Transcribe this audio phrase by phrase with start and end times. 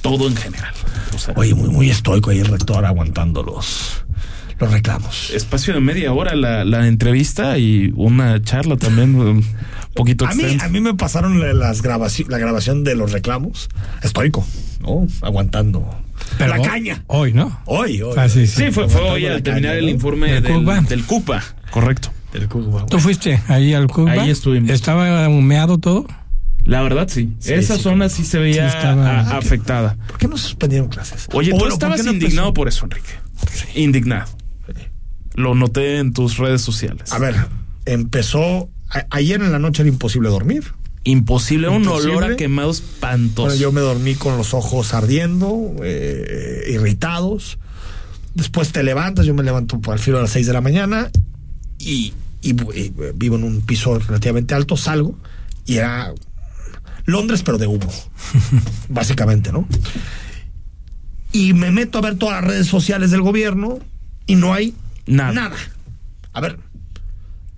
[0.00, 0.72] todo en general.
[1.14, 4.02] O sea, Oye, muy, muy estoico ahí el rector aguantando los,
[4.58, 5.30] los reclamos.
[5.30, 9.44] espacio de media hora la, la entrevista y una charla también un
[9.94, 13.68] poquito A mí, a mí me pasaron la- las grabaci- la grabación de los reclamos.
[14.02, 14.46] Estoico,
[14.86, 15.06] ¿no?
[15.22, 15.84] Aguantando
[16.38, 17.04] pero la hoy- caña.
[17.08, 17.60] Hoy, ¿no?
[17.66, 18.14] Hoy, hoy.
[18.16, 18.64] Ah, sí, sí.
[18.66, 19.90] Sí, fue, fue hoy al terminar caña, el ¿no?
[19.90, 20.80] informe ¿Del del, Cuba?
[20.80, 21.42] del CUPA.
[21.70, 22.10] Correcto.
[22.32, 22.86] Del Cuba.
[22.86, 24.12] ¿Tú fuiste ahí al Cuba?
[24.12, 24.70] Ahí estuvimos.
[24.70, 26.06] ¿Estaba humeado todo?
[26.64, 27.32] La verdad, sí.
[27.38, 29.96] Sí, Esa sí, zona sí se veía Sí, estaba- a- afectada.
[30.08, 31.28] ¿Por qué no suspendieron clases?
[31.32, 32.54] Oye, tú bueno, ¿por estabas no indignado empezó?
[32.54, 33.10] por eso, Enrique.
[33.80, 34.26] Indignado.
[35.34, 37.12] Lo noté en tus redes sociales.
[37.12, 37.34] A ver,
[37.84, 38.68] empezó.
[38.88, 40.64] a- ayer en la noche era imposible dormir.
[41.06, 43.46] Imposible, un olor a quemado espantoso.
[43.46, 47.58] Bueno, yo me dormí con los ojos ardiendo, eh, irritados.
[48.34, 51.08] Después te levantas, yo me levanto al filo a las 6 de la mañana
[51.78, 52.12] y,
[52.42, 55.16] y, y vivo en un piso relativamente alto, salgo
[55.64, 56.12] y era
[57.04, 57.88] Londres, pero de humo,
[58.88, 59.66] básicamente, ¿no?
[61.30, 63.78] Y me meto a ver todas las redes sociales del gobierno
[64.26, 64.74] y no hay
[65.06, 65.32] Nada.
[65.32, 65.56] nada.
[66.32, 66.58] A ver,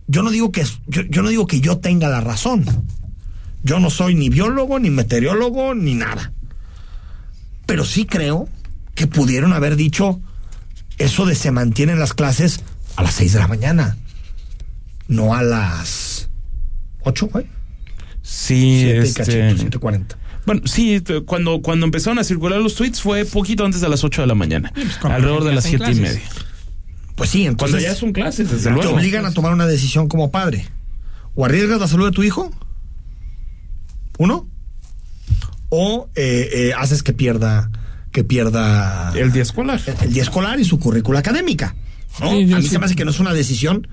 [0.06, 2.64] yo no digo que yo, yo no digo que yo tenga la razón.
[3.62, 6.32] Yo no soy ni biólogo, ni meteorólogo, ni nada.
[7.66, 8.48] Pero sí creo
[8.94, 10.20] que pudieron haber dicho
[10.98, 12.60] eso de se mantienen las clases
[12.96, 13.96] a las 6 de la mañana.
[15.06, 16.28] No a las
[17.02, 17.46] 8, güey.
[18.22, 20.16] Sí, 7 y este, cachito, 7.40.
[20.46, 24.22] Bueno, sí, cuando, cuando empezaron a circular los tweets fue poquito antes de las 8
[24.22, 24.72] de la mañana.
[25.00, 26.22] cuando alrededor de las 7 y media.
[27.14, 28.94] Pues sí, Cuando entonces ya son clases, desde te luego.
[28.94, 30.66] obligan a tomar una decisión como padre.
[31.34, 32.50] O arriesgas la salud de tu hijo,
[34.18, 34.48] uno,
[35.70, 37.70] o eh, eh, haces que pierda
[38.12, 39.80] que pierda El día escolar.
[39.86, 41.74] el, el día escolar y su currícula académica.
[42.20, 42.30] ¿no?
[42.30, 42.68] Sí, a mí sí.
[42.68, 43.86] se me hace que no es una decisión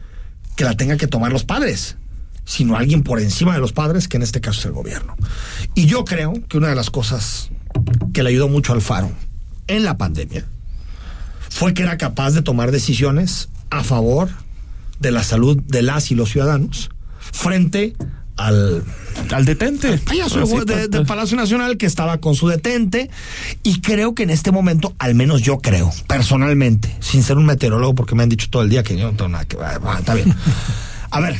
[0.56, 1.98] que la tengan que tomar los padres,
[2.46, 5.16] sino alguien por encima de los padres, que en este caso es el gobierno.
[5.76, 7.50] Y yo creo que una de las cosas
[8.14, 9.12] que le ayudó mucho al Faro
[9.68, 10.46] en la pandemia
[11.50, 14.30] fue que era capaz de tomar decisiones a favor
[15.00, 17.96] de la salud de las y los ciudadanos frente
[18.38, 18.84] al
[19.32, 19.98] Al detente.
[20.00, 23.10] payaso sí, de- pa- del Palacio Nacional que estaba con su detente
[23.64, 27.96] y creo que en este momento, al menos yo creo, personalmente, sin ser un meteorólogo
[27.96, 30.14] porque me han dicho todo el día que yo no tengo nada que ah, está
[30.16, 30.34] bien.
[31.12, 31.38] A ver,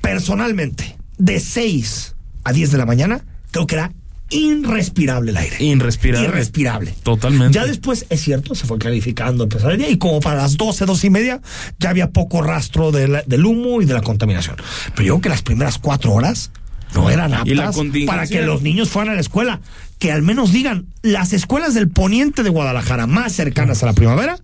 [0.00, 2.14] personalmente, de 6
[2.44, 3.92] a 10 de la mañana, creo que era
[4.30, 5.56] irrespirable el aire.
[5.62, 6.28] Irrespirable.
[6.28, 6.94] Irrespirable.
[7.02, 7.52] Totalmente.
[7.58, 10.86] Ya después, es cierto, se fue clarificando, empezó el día y como para las 12,
[10.86, 11.40] 12 y media,
[11.78, 14.56] ya había poco rastro de la- del humo y de la contaminación.
[14.94, 16.50] Pero yo creo que las primeras cuatro horas
[16.94, 17.76] no eran aptas
[18.06, 19.60] para que los niños fueran a la escuela.
[19.98, 24.38] Que al menos digan, las escuelas del poniente de Guadalajara más cercanas a la primavera,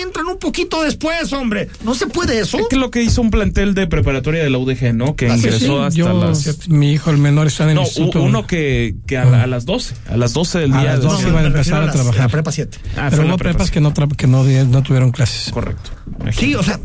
[0.00, 1.68] entran un poquito después, hombre.
[1.84, 2.58] No se puede eso.
[2.58, 5.16] Es que lo que hizo un plantel de preparatoria de la UDG, ¿no?
[5.16, 6.68] Que Ah, ingresó Sí, hasta yo, las.
[6.68, 8.20] Mi hijo, el menor, está en el No, instituto.
[8.22, 9.94] u- uno que, que a, la- a las 12.
[10.08, 10.90] A las 12 del A día.
[10.92, 12.20] las de- 12 No, iban a empezar a las- trabajar.
[12.20, 12.78] La prepa 7.
[12.96, 15.52] Ah, Pero hubo prepa, prepas que no, tra- que no, no tuvieron clases.
[15.52, 15.90] Correcto.
[16.32, 16.78] Sí, o sea,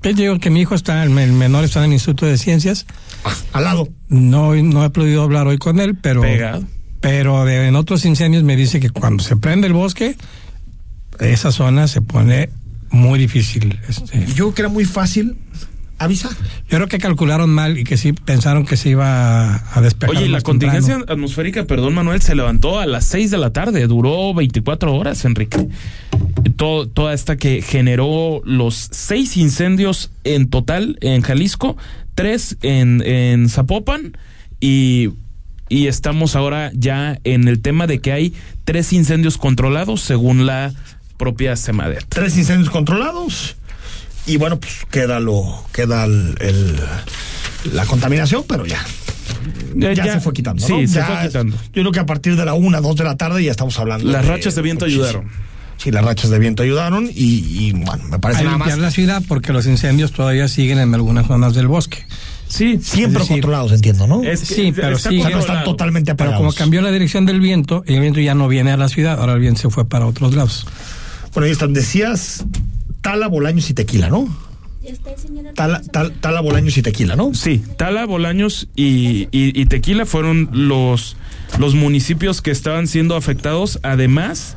[0.00, 2.86] Te digo que mi hijo está, el el menor está en el Instituto de Ciencias.
[3.24, 3.88] ah, al lado.
[4.08, 6.20] No, no he podido hablar hoy con él, pero.
[6.20, 6.62] Pegado.
[7.00, 10.16] Pero en otros incendios me dice que cuando se prende el bosque,
[11.20, 12.50] esa zona se pone
[12.90, 13.78] muy difícil.
[13.88, 15.36] Este, yo creo que era muy fácil
[15.98, 16.32] avisar.
[16.68, 20.16] Yo creo que calcularon mal y que sí pensaron que se iba a despejar.
[20.16, 21.12] Oye, y la contingencia temprano.
[21.12, 25.68] atmosférica, perdón Manuel, se levantó a las 6 de la tarde, duró 24 horas, Enrique.
[26.56, 31.76] Todo, toda esta que generó los seis incendios en total en Jalisco,
[32.14, 34.16] tres en, en Zapopan
[34.58, 35.10] y,
[35.68, 38.34] y estamos ahora ya en el tema de que hay
[38.64, 40.72] tres incendios controlados según la
[41.16, 42.04] propia Semadet.
[42.08, 43.56] Tres incendios controlados.
[44.26, 46.76] Y bueno, pues queda lo, queda el, el-
[47.72, 48.84] la contaminación, pero ya.
[49.74, 50.64] Ya, Ya- se fue quitando.
[50.66, 50.78] sí, ¿no?
[50.88, 51.56] se Ya fue es- quitando.
[51.56, 54.10] Yo creo que a partir de la una, dos de la tarde ya estamos hablando.
[54.10, 55.04] Las rachas de viento muchísimo.
[55.06, 55.30] ayudaron.
[55.78, 57.12] Sí, las rachas de viento ayudaron y,
[57.68, 58.68] y, bueno, me parece A nada más.
[58.68, 61.98] limpiar la ciudad porque los incendios todavía siguen en algunas zonas del bosque.
[62.48, 64.22] Sí, Siempre decir, controlados, entiendo, ¿no?
[64.22, 66.54] es que Sí, pero está sí, o sea, no están totalmente Pero apagados.
[66.54, 69.34] como cambió la dirección del viento, el viento ya no viene a la ciudad, ahora
[69.34, 70.66] el viento se fue para otros lados.
[71.36, 71.74] Bueno, ahí están.
[71.74, 72.46] Decías
[73.02, 74.26] Tala, Bolaños y Tequila, ¿no?
[74.82, 77.34] Ya está el señor Tala, tal, tala Bolaños y Tequila, ¿no?
[77.34, 81.18] Sí, Tala, Bolaños y, y- y Tequila fueron los,
[81.58, 84.56] los municipios que estaban siendo afectados, además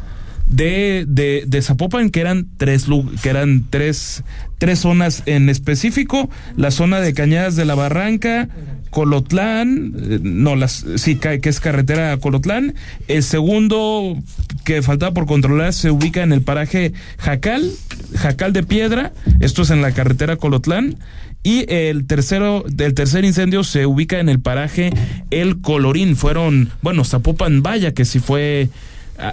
[0.50, 2.88] de, de, de Zapopan, que eran tres
[3.22, 4.24] que eran tres,
[4.58, 8.50] tres zonas en específico, la zona de Cañadas de la Barranca,
[8.90, 12.74] Colotlán, eh, no, las, sí, que es carretera Colotlán.
[13.08, 14.18] El segundo
[14.64, 17.72] que faltaba por controlar se ubica en el paraje Jacal,
[18.16, 20.98] Jacal de Piedra, esto es en la carretera Colotlán.
[21.42, 24.92] Y el tercero, el tercer incendio se ubica en el paraje
[25.32, 26.18] El Colorín.
[26.18, 28.68] Fueron, bueno, Zapopan Vaya, que sí fue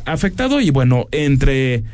[0.04, 0.60] afectado.
[0.60, 1.84] Y bueno, entre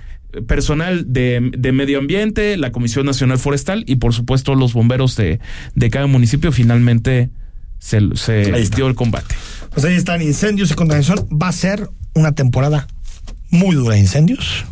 [0.46, 5.40] personal de, de medio ambiente, la Comisión Nacional Forestal y por supuesto los bomberos de,
[5.74, 7.30] de cada municipio, finalmente
[7.78, 9.34] se, se dio el combate.
[9.72, 11.28] Pues ahí están incendios y contaminación.
[11.30, 12.86] Va a ser una temporada
[13.50, 14.64] muy dura de incendios.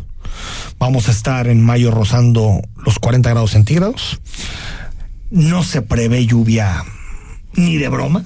[0.79, 4.19] Vamos a estar en mayo rozando los 40 grados centígrados.
[5.29, 6.83] No se prevé lluvia
[7.53, 8.25] ni de broma.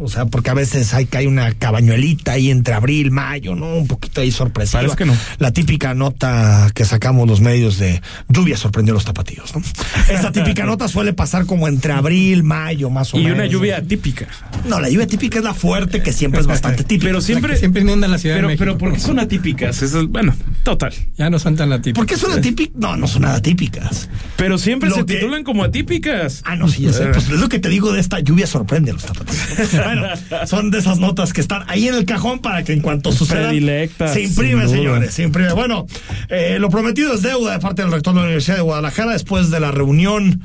[0.00, 3.74] O sea, porque a veces hay que hay una cabañuelita ahí entre abril, mayo, ¿no?
[3.74, 4.78] Un poquito ahí sorpresiva.
[4.80, 5.16] Parece que no.
[5.38, 9.62] La típica nota que sacamos los medios de lluvia sorprendió a los tapatíos, ¿no?
[10.08, 13.38] Esa típica nota suele pasar como entre abril, mayo, más o Y menos.
[13.38, 14.28] una lluvia típica.
[14.68, 17.08] No, la lluvia típica es la fuerte, que siempre es bastante típica.
[17.08, 18.64] Pero siempre, siempre inunda la Ciudad de pero, México.
[18.64, 19.82] pero ¿por qué son atípicas?
[19.82, 20.92] Eso es- bueno, total.
[21.16, 21.98] Ya no son tan atípicos.
[21.98, 22.76] ¿Por qué son atípicas?
[22.76, 24.08] No, no son nada típicas.
[24.36, 26.42] Pero siempre Lo se que- titulan como atípicas.
[26.44, 27.06] Ah, no, sí, ya sé.
[27.06, 29.38] Pues es lo que te digo de esta lluvia sorprende a los tapatíos.
[29.94, 33.12] bueno, son de esas notas que están ahí en el cajón para que en cuanto
[33.12, 35.52] suceda Predilectas, se imprime, señores, se imprime.
[35.52, 35.86] Bueno,
[36.28, 39.50] eh, lo prometido es deuda de parte del rector de la Universidad de Guadalajara después
[39.50, 40.42] de la reunión.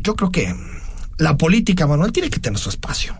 [0.00, 0.54] Yo creo que
[1.18, 3.16] la política, Manuel, tiene que tener su espacio.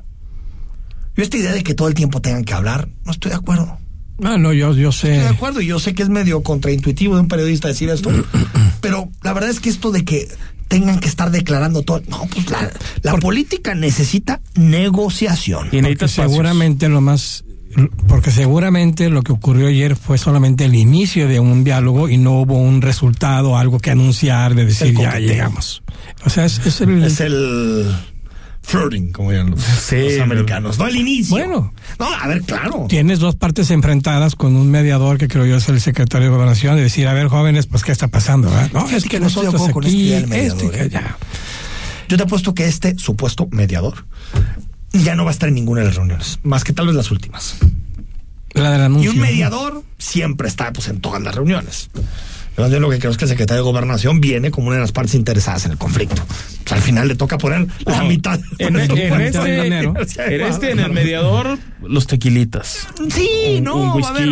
[1.17, 3.79] Yo esta idea de que todo el tiempo tengan que hablar, no estoy de acuerdo.
[4.23, 5.12] Ah, no, yo, yo sé.
[5.12, 8.11] Estoy de acuerdo, y yo sé que es medio contraintuitivo de un periodista decir esto,
[8.81, 10.29] pero la verdad es que esto de que
[10.68, 12.70] tengan que estar declarando todo, no, pues la,
[13.02, 15.68] la política necesita negociación.
[15.72, 17.44] Y necesita seguramente lo más
[18.06, 22.40] porque seguramente lo que ocurrió ayer fue solamente el inicio de un diálogo y no
[22.40, 25.82] hubo un resultado, algo que anunciar, de decir ya llegamos.
[26.24, 27.04] O sea, es, es el...
[27.04, 27.94] Es el
[28.68, 31.36] flirting, como llaman los, Sí, los americanos, no el inicio.
[31.36, 31.72] Bueno.
[31.98, 32.86] no, a ver, claro.
[32.88, 36.76] Tienes dos partes enfrentadas con un mediador que creo yo es el secretario de Gobernación,
[36.76, 38.50] de decir, a ver, jóvenes, pues, ¿qué está pasando?
[38.50, 38.70] verdad?
[38.72, 40.88] No, es que no nosotros acuerdo con aquí, este, mediador, que ¿eh?
[40.90, 41.16] ya.
[42.08, 44.06] Yo te apuesto que este supuesto mediador
[44.92, 47.10] ya no va a estar en ninguna de las reuniones, más que tal vez las
[47.10, 47.56] últimas.
[48.52, 49.12] La del Y anuncio.
[49.12, 51.90] un mediador siempre está pues en todas las reuniones.
[52.58, 54.82] Además, Yo lo que creo es que el secretario de Gobernación viene como una de
[54.82, 56.20] las partes interesadas en el conflicto.
[56.22, 58.40] O sea, al final le toca poner la mitad.
[58.58, 58.80] En, en
[59.20, 59.94] este, dinero.
[59.96, 62.88] en este, en el mediador, los tequilitas.
[63.10, 64.28] Sí, Un- no, un a ver,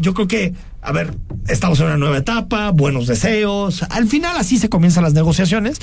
[0.00, 1.14] yo creo que, a ver,
[1.48, 3.82] estamos en una nueva etapa, buenos deseos.
[3.90, 5.78] Al final así se comienzan las negociaciones.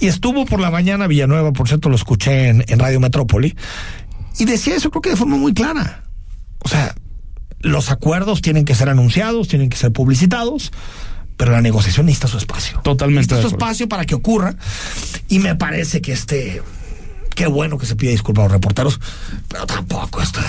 [0.00, 3.56] Y estuvo por la mañana Villanueva, por cierto, lo escuché en, en Radio Metrópoli,
[4.38, 6.02] y decía eso creo que de forma muy clara.
[6.58, 6.94] O sea,
[7.60, 10.72] los acuerdos tienen que ser anunciados, tienen que ser publicitados,
[11.36, 12.80] pero la negociación necesita su espacio.
[12.82, 14.54] Totalmente Necesita su espacio para que ocurra.
[15.28, 16.62] Y me parece que este...
[17.34, 18.98] Qué bueno que se pida disculpas a los reporteros,
[19.48, 20.40] pero tampoco esto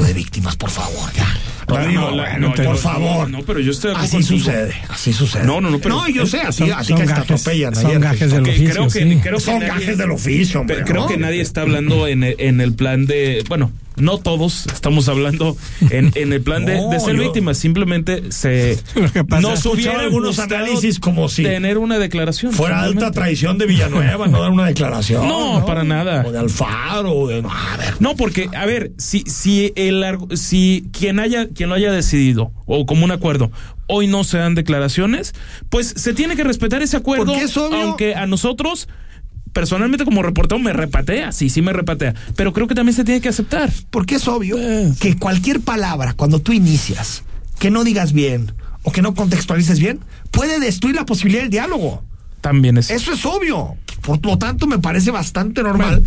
[0.00, 1.26] de víctimas, por favor, ya.
[1.66, 3.28] Rodrigo, No, bueno, no, por favor.
[3.28, 4.44] no, pero yo estoy de acuerdo Así contigo.
[4.52, 5.42] sucede, así sucede.
[5.44, 7.74] No, no, no, pero- No, yo sé, así, Son- así son que te gajes- atropellan
[7.74, 9.18] son ayer, gajes del oficio, creo que, sí.
[9.20, 11.08] creo que Son nadie- gajes del oficio, hombre, Pero creo ¿no?
[11.08, 13.42] que nadie está hablando en el, en el plan de.
[13.48, 15.56] Bueno, no todos estamos hablando
[15.90, 17.58] en, en el plan de, No, de ser yo- víctimas.
[17.58, 18.78] Simplemente se.
[19.40, 22.52] Nos hubiera algunos análisis como si Tener una declaración.
[22.52, 25.26] Fuera alta traición de Villanueva, no dar una declaración.
[25.26, 26.24] No, para nada.
[26.26, 27.42] O de Alfaro, o de.
[27.42, 27.94] No, a ver.
[28.00, 32.86] No, porque, a ver, si, si el si quien haya, quien lo haya decidido, o
[32.86, 33.50] como un acuerdo,
[33.86, 35.34] hoy no se dan declaraciones,
[35.68, 37.34] pues se tiene que respetar ese acuerdo,
[37.72, 38.88] aunque a nosotros
[39.56, 43.22] personalmente como reportero me repatea, sí, sí me repatea, pero creo que también se tiene
[43.22, 43.72] que aceptar.
[43.88, 44.58] Porque es obvio
[45.00, 47.24] que cualquier palabra, cuando tú inicias,
[47.58, 52.04] que no digas bien o que no contextualices bien, puede destruir la posibilidad del diálogo.
[52.42, 52.90] También es.
[52.90, 53.78] Eso es obvio.
[54.02, 56.04] Por lo tanto, me parece bastante normal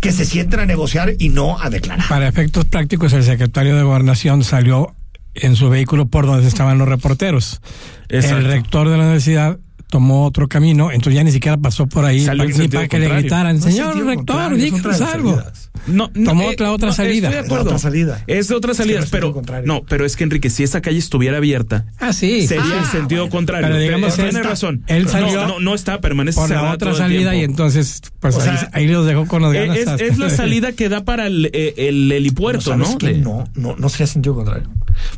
[0.00, 2.06] que se sienten a negociar y no a declarar.
[2.08, 4.94] Para efectos prácticos, el secretario de Gobernación salió
[5.34, 7.60] en su vehículo por donde estaban los reporteros.
[8.08, 8.38] Exacto.
[8.38, 9.58] El rector de la universidad
[9.88, 13.08] tomó otro camino, entonces ya ni siquiera pasó por ahí en ni para que le
[13.08, 15.42] gritaran, señor rector, díganos algo.
[15.74, 15.88] Salidas.
[15.88, 17.28] No, no, Tomó otra- otra salida.
[17.28, 17.64] Estoy de Es acuerdo.
[17.66, 18.24] otra salida.
[18.26, 20.62] Es de otra Es que salida, no es pero no, pero es que Enrique, si
[20.62, 22.46] esa calle estuviera abierta, Ah, sí.
[22.46, 23.32] sería Ah, en sentido bueno.
[23.36, 23.68] contrario.
[23.68, 24.82] Pero digamos, Tiene razón.
[24.86, 28.34] él No, salió no, no está, permanece por la otra el salida y entonces pues
[28.36, 29.76] O ahí, sea, ahí los dejó con los Eh, ganas.
[29.78, 32.96] Es, hasta- es la salida que da para el, eh, el helipuerto, ¿no?
[32.96, 34.68] De- No, no, no sería sentido contrario.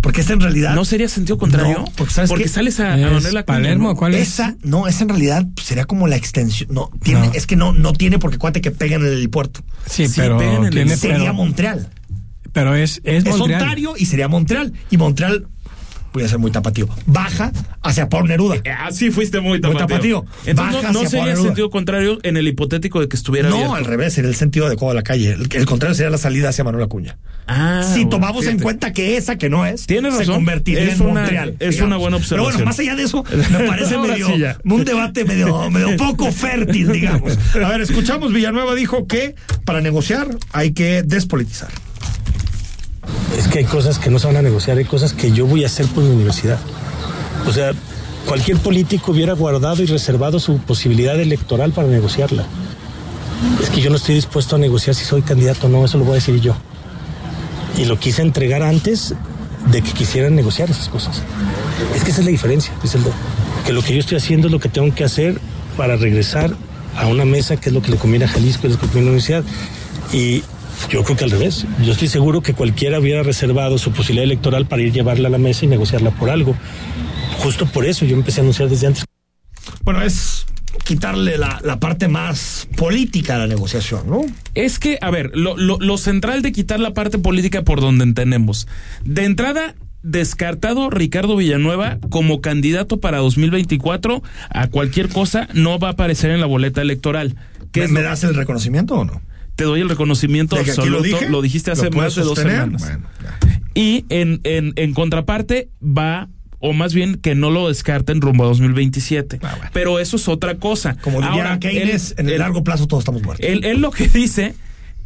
[0.02, 0.75] Porque esa en realidad.
[0.75, 1.78] ¿No sería sentido contrario?
[1.78, 2.49] No, porque ¿sabes qué?
[2.49, 3.97] sales a, a Es Palermo, ¿no?
[3.97, 4.28] ¿cuál es?
[4.28, 6.69] Esa, no, esa en realidad sería como la extensión.
[6.73, 7.33] No, tiene, No.
[7.33, 9.61] es que no, no tiene porque cuate que pega en el helipuerto.
[9.87, 11.88] Sí, Sí, pero pegan en el- tiene Sería pero, Montreal.
[12.52, 13.62] pero es es, Es Montreal.
[13.62, 14.73] Ontario y sería Montreal.
[14.90, 15.47] Y Montreal,
[16.12, 17.52] voy a ser muy tapatío, baja
[17.82, 18.56] hacia Paul Neruda.
[18.80, 19.86] Así fuiste muy tapatío.
[19.86, 20.24] tapatío.
[20.46, 23.48] Entonces Baja no, no hacia sería Pablo sentido contrario en el hipotético de que estuviera
[23.48, 23.74] No, abierto.
[23.76, 25.30] al revés, sería el sentido adecuado de la calle.
[25.32, 27.16] El, el contrario sería la salida hacia Manuel Acuña.
[27.46, 30.34] Ah, si bueno, tomamos en cuenta que esa que no es, Tienes se razón.
[30.36, 31.56] convertiría Es en una- Montreal.
[31.58, 31.86] es digamos.
[31.86, 32.64] una buena Pero bueno, observación.
[32.64, 37.36] más allá de eso, me parece medio, sí un debate medio, medio poco fértil, digamos.
[37.54, 41.70] A ver, escuchamos, Villanueva dijo que para negociar hay que despolitizar.
[43.40, 45.64] Es que hay cosas que no se van a negociar, hay cosas que yo voy
[45.64, 46.59] a hacer por mi universidad.
[47.49, 47.73] O sea,
[48.26, 52.44] cualquier político hubiera guardado y reservado su posibilidad electoral para negociarla.
[53.62, 56.04] Es que yo no estoy dispuesto a negociar si soy candidato o no, eso lo
[56.04, 56.54] voy a decir yo.
[57.78, 59.14] Y lo quise entregar antes
[59.73, 61.23] de que quisieran negociar esas cosas.
[61.97, 63.11] Es que esa es la diferencia, Griselda.
[63.64, 65.40] Que lo que yo estoy haciendo es lo que tengo que hacer
[65.78, 66.54] para regresar
[66.94, 69.09] a una mesa que es lo que le conviene a Jalisco, es lo que conviene
[69.09, 69.44] a la universidad.
[70.12, 70.42] Y
[70.88, 71.66] yo creo que al revés.
[71.84, 75.38] Yo estoy seguro que cualquiera hubiera reservado su posibilidad electoral para ir llevarla a la
[75.38, 76.56] mesa y negociarla por algo.
[77.38, 79.04] Justo por eso yo empecé a anunciar desde antes.
[79.84, 80.46] Bueno, es
[80.84, 84.22] quitarle la, la parte más política a la negociación, ¿no?
[84.54, 88.04] Es que, a ver, lo, lo, lo central de quitar la parte política por donde
[88.04, 88.66] entendemos.
[89.04, 95.92] De entrada, descartado Ricardo Villanueva como candidato para 2024 a cualquier cosa, no va a
[95.92, 97.37] aparecer en la boleta electoral.
[97.72, 99.20] ¿Qué ¿Me, es me lo- das el reconocimiento o no?
[99.60, 101.02] Te doy el reconocimiento ¿De que aquí absoluto.
[101.28, 101.42] lo dije?
[101.42, 102.80] dijiste hace ¿Lo más de dos semanas.
[102.82, 103.06] Bueno.
[103.74, 106.28] Y en, en, en contraparte va,
[106.60, 109.38] o más bien que no lo descarten rumbo a 2027.
[109.42, 109.70] Ah, bueno.
[109.74, 110.96] Pero eso es otra cosa.
[111.02, 113.46] Como diría Ahora, Keynes, él- en el largo plazo todos estamos muertos.
[113.46, 114.54] él, él lo que dice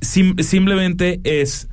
[0.01, 1.67] sim- simplemente es,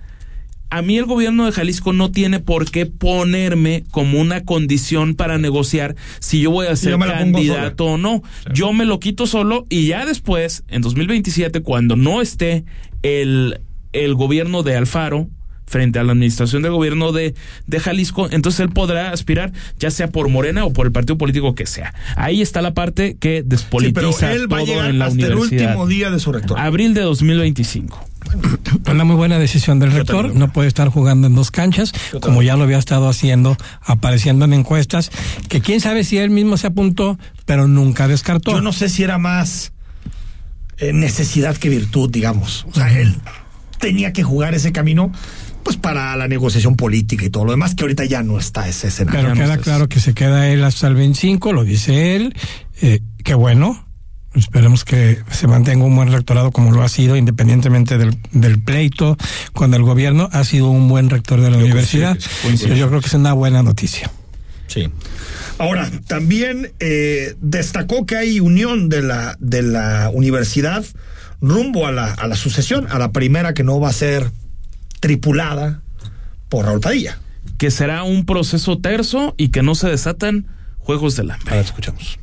[0.72, 5.38] a mí el gobierno de Jalisco no tiene por qué ponerme como una condición para
[5.38, 8.24] negociar si yo voy a ser candidato o no.
[8.54, 12.64] Yo me lo quito solo y ya después, en 2027, cuando no esté
[13.04, 13.60] el,
[13.92, 15.28] el gobierno de Alfaro,
[15.72, 17.34] frente a la administración del gobierno de,
[17.66, 21.56] de Jalisco, entonces él podrá aspirar ya sea por Morena o por el partido político
[21.56, 21.94] que sea.
[22.18, 25.28] Ahí está la parte que sí, despolitiza pero él va a llegar en la hasta
[25.28, 26.60] el último día de su rector.
[26.60, 28.11] Abril de 2025.
[28.90, 30.34] Una muy buena decisión del rector.
[30.36, 34.54] No puede estar jugando en dos canchas, como ya lo había estado haciendo, apareciendo en
[34.54, 35.12] encuestas,
[35.50, 38.52] que quién sabe si él mismo se apuntó, pero nunca descartó.
[38.52, 39.72] Yo no sé si era más
[40.78, 42.66] eh, necesidad que virtud, digamos.
[42.70, 43.16] O sea, él
[43.80, 45.12] tenía que jugar ese camino
[45.64, 48.88] pues para la negociación política y todo lo demás, que ahorita ya no está ese
[48.88, 49.22] escenario.
[49.22, 52.34] Pero queda claro que se queda él hasta el 25, lo dice él.
[52.82, 53.86] Eh, qué bueno.
[54.34, 59.18] Esperemos que se mantenga un buen rectorado como lo ha sido, independientemente del, del pleito
[59.52, 60.30] con el gobierno.
[60.32, 62.18] Ha sido un buen rector de la universidad.
[62.76, 64.10] Yo creo que es una buena noticia.
[64.68, 64.90] Sí.
[65.58, 70.86] Ahora, también eh, destacó que hay unión de la, de la universidad
[71.42, 74.32] rumbo a la, a la sucesión, a la primera que no va a ser
[75.02, 75.82] tripulada
[76.48, 77.20] por Raúl Padilla.
[77.58, 80.48] Que será un proceso terso y que no se desatan
[80.80, 81.52] juegos del hambre.
[81.52, 82.18] A ver, escuchamos.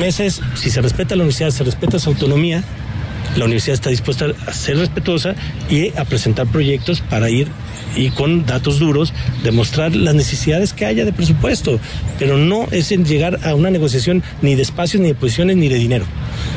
[0.00, 2.62] Meses, si se respeta la universidad, se respeta su autonomía,
[3.34, 5.34] la universidad está dispuesta a ser respetuosa
[5.70, 7.48] y a presentar proyectos para ir
[7.96, 11.80] y con datos duros demostrar las necesidades que haya de presupuesto,
[12.18, 15.68] pero no es en llegar a una negociación ni de espacios, ni de posiciones, ni
[15.68, 16.04] de dinero.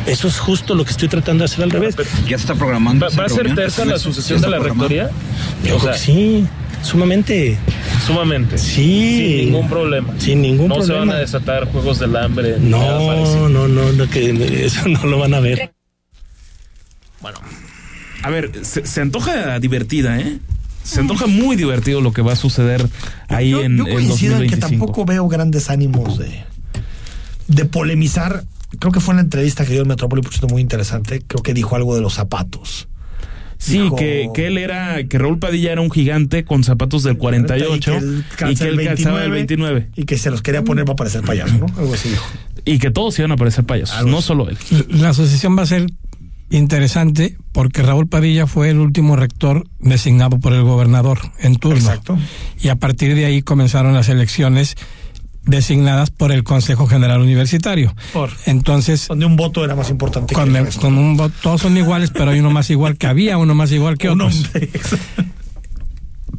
[0.06, 1.96] Eso es justo lo que estoy tratando de hacer al revés.
[2.28, 3.08] ¿Ya se está programando?
[3.18, 4.90] ¿Va, a ser tersa la ¿Ya sucesión de la programado?
[4.90, 5.10] rectoría?
[5.64, 6.46] Yo O creo sea, que sí,
[6.84, 7.58] sumamente.
[8.06, 8.58] Sumamente.
[8.58, 9.38] Sí.
[9.38, 10.14] Sin ningún problema.
[10.20, 11.06] Sin ningún no se problema.
[11.06, 12.58] van a desatar juegos del hambre.
[12.60, 15.74] No, no, no, no, que eso no lo van a ver.
[18.22, 20.40] A ver, se, se antoja divertida, ¿eh?
[20.84, 22.88] Se antoja muy divertido lo que va a suceder
[23.28, 24.68] ahí yo, en, yo coincido en que 2025.
[24.68, 26.44] tampoco veo grandes ánimos de,
[27.48, 28.44] de polemizar
[28.78, 31.42] creo que fue en la entrevista que dio el Metrópoli, por cierto, muy interesante, creo
[31.42, 32.88] que dijo algo de los zapatos.
[33.62, 37.94] Sí, que, que él era, que Raúl Padilla era un gigante con zapatos del 48
[38.50, 41.54] y que él calzaba el 29 Y que se los quería poner para parecer payaso,
[41.58, 41.66] ¿no?
[41.78, 42.26] Algo así dijo.
[42.64, 44.28] y que todos iban a parecer payasos, Algo no así.
[44.28, 44.58] solo él.
[44.90, 45.88] La asociación va a ser
[46.52, 51.78] interesante porque Raúl Padilla fue el último rector designado por el gobernador en turno.
[51.78, 52.18] Exacto.
[52.62, 54.76] Y a partir de ahí comenzaron las elecciones
[55.44, 57.96] designadas por el Consejo General Universitario.
[58.14, 58.30] Por.
[58.46, 60.82] Entonces, Donde un voto era más importante con, que el el- resto.
[60.82, 63.72] con un voto, todos son iguales, pero hay uno más igual que había, uno más
[63.72, 64.30] igual que hombre.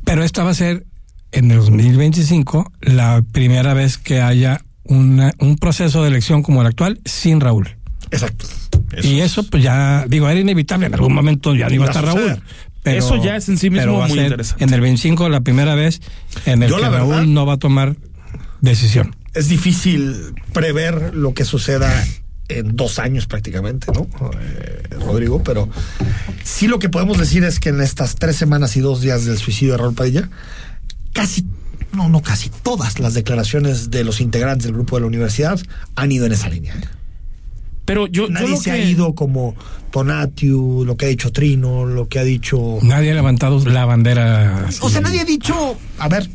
[0.05, 0.85] Pero esta va a ser
[1.33, 6.67] en el 2025 la primera vez que haya una- un proceso de elección como el
[6.67, 7.77] actual sin Raúl.
[8.11, 8.47] Exacto.
[9.05, 10.87] y eso, pues ya, digo, era inevitable.
[10.87, 12.31] En algún momento ya no iba a Va a estar suceder.
[12.39, 12.43] Raúl.
[12.83, 14.65] Pero, Eso ya es en sí mismo muy interesante.
[14.65, 16.01] En el 25, la primera vez
[16.47, 17.95] en el Yo, que verdad- Raúl no va a tomar
[18.61, 19.17] decisión.
[19.35, 22.05] es difícil prever lo que suceda
[22.51, 24.09] en dos años prácticamente, ¿no?
[24.41, 25.69] Eh, Rodrigo, pero
[26.43, 29.39] sí lo que podemos decir es que en estas tres semanas y dos días del
[29.39, 30.29] suicidio de Raúl Padilla,
[31.13, 31.47] casi,
[31.93, 35.61] no, no casi, todas las declaraciones de los integrantes del grupo de la universidad
[35.95, 36.75] han ido en esa línea.
[37.85, 39.55] Pero yo, yo Nadie lo se ha ido como
[39.91, 42.79] Tonatiu, lo que ha dicho Trino, lo que ha dicho...
[42.83, 44.69] Nadie ha levantado la bandera.
[44.81, 46.29] O sea, nadie ha dicho, a ver,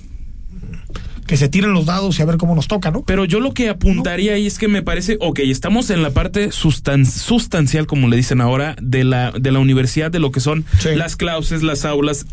[1.28, 3.04] que se tiren los dados y a ver cómo nos toca, ¿no?
[3.04, 6.50] Pero yo lo que apuntaría ahí es que me parece, ok, estamos en la parte
[6.52, 10.66] sustan- sustancial, como le dicen ahora, de la, de la universidad, de lo que son
[10.80, 10.90] Sí.
[10.96, 12.26] las clauses, las aulas,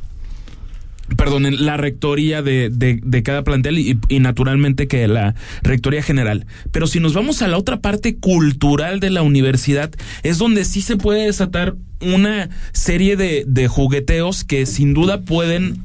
[1.17, 6.47] perdonen, la rectoría de, de, de cada plantel y, y naturalmente que la rectoría general.
[6.71, 9.91] Pero si nos vamos a la otra parte cultural de la universidad,
[10.23, 15.85] es donde sí se puede desatar una serie de, de jugueteos que sin duda pueden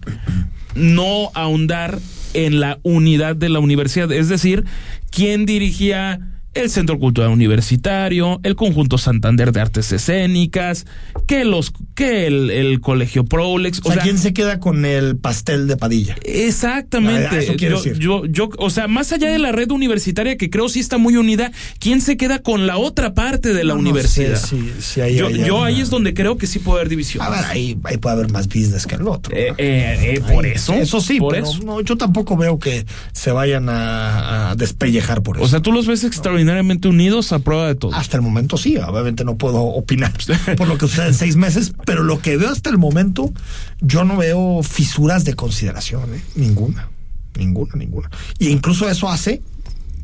[0.76, 2.00] no ahondar
[2.34, 4.12] en la unidad de la universidad.
[4.12, 4.66] Es decir,
[5.12, 10.86] quién dirigía el Centro Cultural Universitario, el Conjunto Santander de Artes Escénicas,
[11.28, 13.82] que los, que el, el Colegio Prolex.
[13.84, 16.16] O sea, ¿quién se queda con el pastel de Padilla?
[16.24, 17.28] Exactamente.
[17.32, 17.98] Ah, eso yo, decir.
[18.00, 21.16] yo, yo, o sea, más allá de la red universitaria que creo sí está muy
[21.18, 24.36] unida, ¿quién se queda con la otra parte de la No, no universidad?
[24.36, 27.24] sé si- si ahí yo ahí es donde creo que sí puede haber división.
[27.26, 29.36] A ver, ahí, ahí puede haber más business que el otro.
[29.36, 30.74] Eh, eh, eh, por eso.
[30.74, 31.60] Eso sí, por pero eso.
[31.64, 35.46] no, yo tampoco veo que se vayan a, a despellejar por eso.
[35.46, 36.04] O sea, tú los ves
[36.48, 37.94] extraordinariamente unidos a prueba de todo.
[37.94, 40.14] hasta el momento sí, obviamente no puedo opinar
[40.58, 43.34] por lo que sucede en seis meses, pero lo que veo hasta el momento,
[43.82, 46.22] yo no veo fisuras de consideración, ¿eh?
[46.36, 46.90] ninguna,
[47.38, 48.10] ninguna, ninguna.
[48.40, 49.42] Y incluso eso hace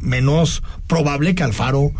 [0.01, 1.91] menos probable que Alfaro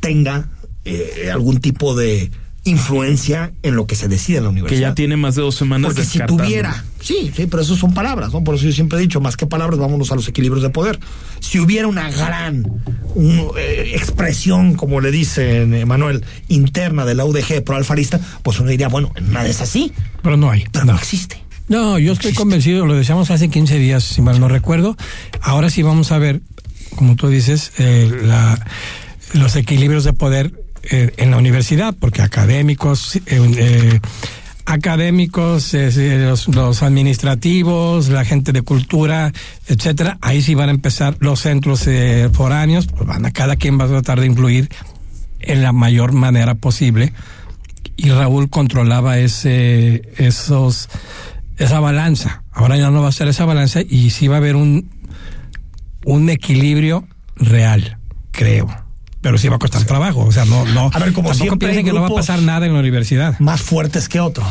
[0.00, 0.48] tenga
[0.84, 2.30] eh, algún tipo de
[2.64, 4.88] influencia en lo que se decide en la que universidad.
[4.90, 8.32] ya tiene más de dos semanas Porque si tuviera, sí, sí, pero eso son palabras,
[8.32, 8.44] ¿no?
[8.44, 11.00] Por eso yo siempre he dicho, más que palabras, vámonos a los equilibrios de poder.
[11.40, 12.64] Si hubiera una gran
[13.14, 18.60] un, eh, expresión, como le dicen eh, Manuel, interna de la UDG pro alfarista, pues
[18.60, 20.64] uno diría, bueno, nada es así, Pero no hay.
[20.70, 20.98] pero no, no.
[20.98, 21.42] existe.
[21.68, 24.96] No, yo estoy convencido, lo decíamos hace 15 días, si mal no recuerdo.
[25.40, 26.42] Ahora sí vamos a ver,
[26.96, 28.64] como tú dices, eh, la-
[29.32, 30.52] los equilibrios de poder
[30.90, 34.00] eh, en la universidad, porque académicos, eh, eh,
[34.64, 39.32] académicos, eh, los administrativos, la gente de cultura,
[39.66, 43.78] etcétera, ahí sí van a empezar los centros eh, foráneos, pues van a cada quien
[43.78, 44.68] va a tratar de influir
[45.40, 47.12] en la mayor manera posible
[47.96, 50.88] y Raúl controlaba ese esos
[51.58, 52.44] esa balanza.
[52.52, 54.88] Ahora ya no va a ser esa balanza y sí va a haber un
[56.04, 57.98] un equilibrio real,
[58.30, 58.81] creo.
[59.22, 61.68] Pero sí va a costar trabajo, o sea, no no A ver, como tampoco siempre
[61.68, 63.38] piensen que no va a pasar nada en la universidad.
[63.38, 64.46] Más fuertes que otros.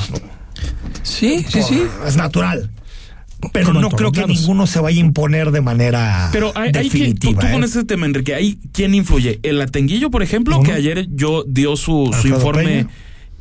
[1.04, 1.84] Sí, sí, sí.
[2.08, 2.70] Es natural.
[3.52, 6.90] Pero Como no creo que ninguno se vaya a imponer de manera Pero hay, hay
[6.90, 7.42] quien, tú, definitiva.
[7.42, 7.66] tú con ¿eh?
[7.66, 9.40] ese tema, Enrique, ¿hay quién influye?
[9.42, 12.90] El Atenguillo, por ejemplo, que ayer yo dio su, su informe Peña.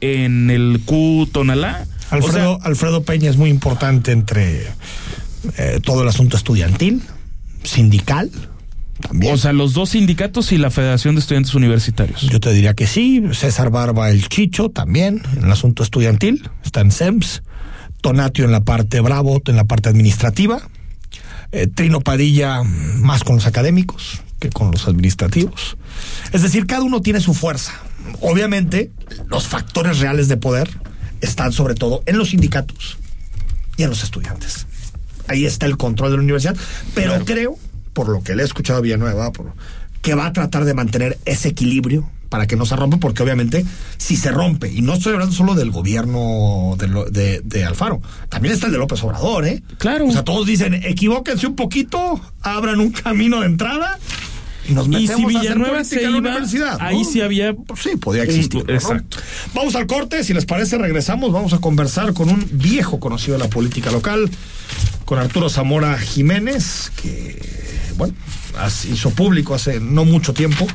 [0.00, 1.86] en el Q Tonalá.
[2.10, 4.66] Alfredo, O sea, Alfredo Peña es muy importante entre
[5.58, 7.02] eh, todo el asunto estudiantil,
[7.62, 8.30] sindical,
[9.00, 9.34] también.
[9.34, 12.22] o sea, los dos sindicatos y la Federación de Estudiantes Universitarios.
[12.22, 13.22] Yo te diría que sí.
[13.32, 17.42] César Barba, el Chicho, también en el asunto estudiantil, está en SEMS.
[18.00, 20.62] Tonatio en la parte Bravo, en la parte administrativa.
[21.52, 25.76] Eh, Trino Padilla más con los académicos que con los administrativos.
[26.32, 27.74] Es decir, cada uno tiene su fuerza.
[28.20, 28.90] Obviamente,
[29.28, 30.70] los factores reales de poder
[31.20, 32.98] están sobre todo en los sindicatos
[33.76, 34.66] y en los estudiantes.
[35.28, 36.56] Ahí está el control de la universidad.
[36.94, 37.58] Pero creo,
[37.92, 39.52] por lo que le he escuchado a Villanueva, por-
[40.02, 43.66] que va a tratar de mantener ese equilibrio para que no se rompa, porque obviamente
[43.98, 48.00] si se rompe, y no estoy hablando solo del gobierno de, lo- de- de Alfaro,
[48.28, 49.62] también está el de López Obrador, ¿eh?
[49.78, 50.06] Claro.
[50.06, 53.98] O sea, todos dicen, equivóquense un poquito, abran un camino de entrada
[54.68, 57.80] y nos Y si a hacer Villanueva se en la iba, ahí sí había Pues
[57.82, 58.64] sí, podía existir.
[58.64, 58.72] ¿no?
[58.74, 59.16] Exacto.
[59.52, 61.32] Vamos al corte, si les parece, regresamos.
[61.32, 64.30] Vamos a conversar con un viejo conocido de la política local,
[65.04, 67.59] con Arturo Zamora Jiménez, que,
[67.96, 68.14] bueno,
[68.90, 70.66] hizo público hace no mucho tiempo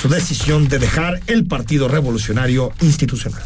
[0.00, 3.42] su decisión de dejar el Partido Revolucionario Institucional.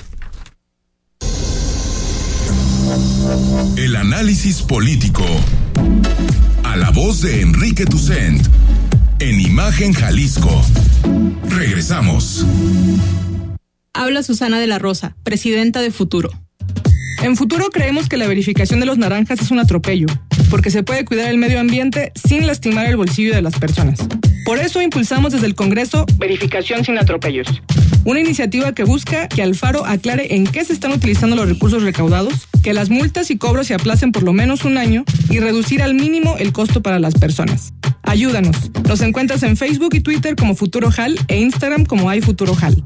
[3.76, 5.24] El análisis político.
[6.64, 8.46] A la voz de Enrique Tucent.
[9.18, 10.62] En Imagen Jalisco.
[11.48, 12.44] Regresamos.
[13.94, 16.41] Habla Susana de la Rosa, presidenta de Futuro.
[17.22, 20.08] En Futuro creemos que la verificación de los naranjas es un atropello,
[20.50, 24.00] porque se puede cuidar el medio ambiente sin lastimar el bolsillo de las personas.
[24.44, 27.46] Por eso impulsamos desde el Congreso Verificación sin atropellos,
[28.04, 32.48] una iniciativa que busca que Alfaro aclare en qué se están utilizando los recursos recaudados,
[32.60, 35.94] que las multas y cobros se aplacen por lo menos un año y reducir al
[35.94, 37.72] mínimo el costo para las personas.
[38.02, 38.56] Ayúdanos.
[38.88, 42.82] Nos encuentras en Facebook y Twitter como Futuro Hal e Instagram como iFuturoHal.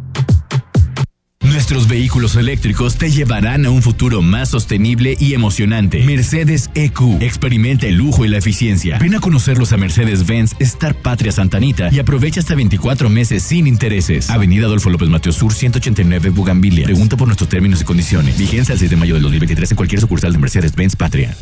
[1.47, 6.05] Nuestros vehículos eléctricos te llevarán a un futuro más sostenible y emocionante.
[6.05, 7.23] Mercedes EQ.
[7.23, 8.99] Experimenta el lujo y la eficiencia.
[8.99, 14.29] Ven a conocerlos a Mercedes-Benz Star Patria Santanita y aprovecha hasta 24 meses sin intereses.
[14.29, 16.85] Avenida Adolfo López Mateo Sur 189 Bugambilia.
[16.85, 18.37] Pregunta por nuestros términos y condiciones.
[18.37, 21.37] Vigencia el 6 de mayo del 2023 en cualquier sucursal de Mercedes-Benz Patria.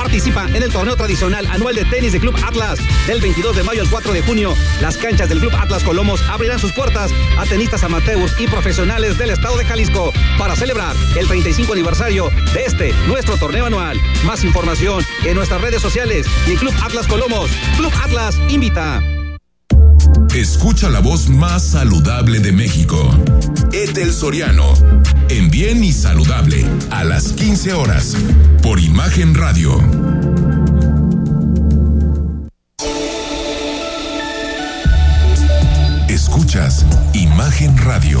[0.00, 2.78] Participa en el torneo tradicional anual de tenis de Club Atlas.
[3.06, 6.58] Del 22 de mayo al 4 de junio, las canchas del Club Atlas Colomos abrirán
[6.58, 11.74] sus puertas a tenistas amateurs y profesionales del estado de Jalisco para celebrar el 35
[11.74, 14.00] aniversario de este, nuestro torneo anual.
[14.24, 17.50] Más información en nuestras redes sociales y en Club Atlas Colomos.
[17.76, 19.19] Club Atlas invita.
[20.34, 23.10] Escucha la voz más saludable de México.
[23.72, 24.74] Etel Soriano.
[25.28, 26.66] En Bien y Saludable.
[26.90, 28.16] A las 15 horas.
[28.62, 29.78] Por Imagen Radio.
[36.08, 38.20] Escuchas Imagen Radio.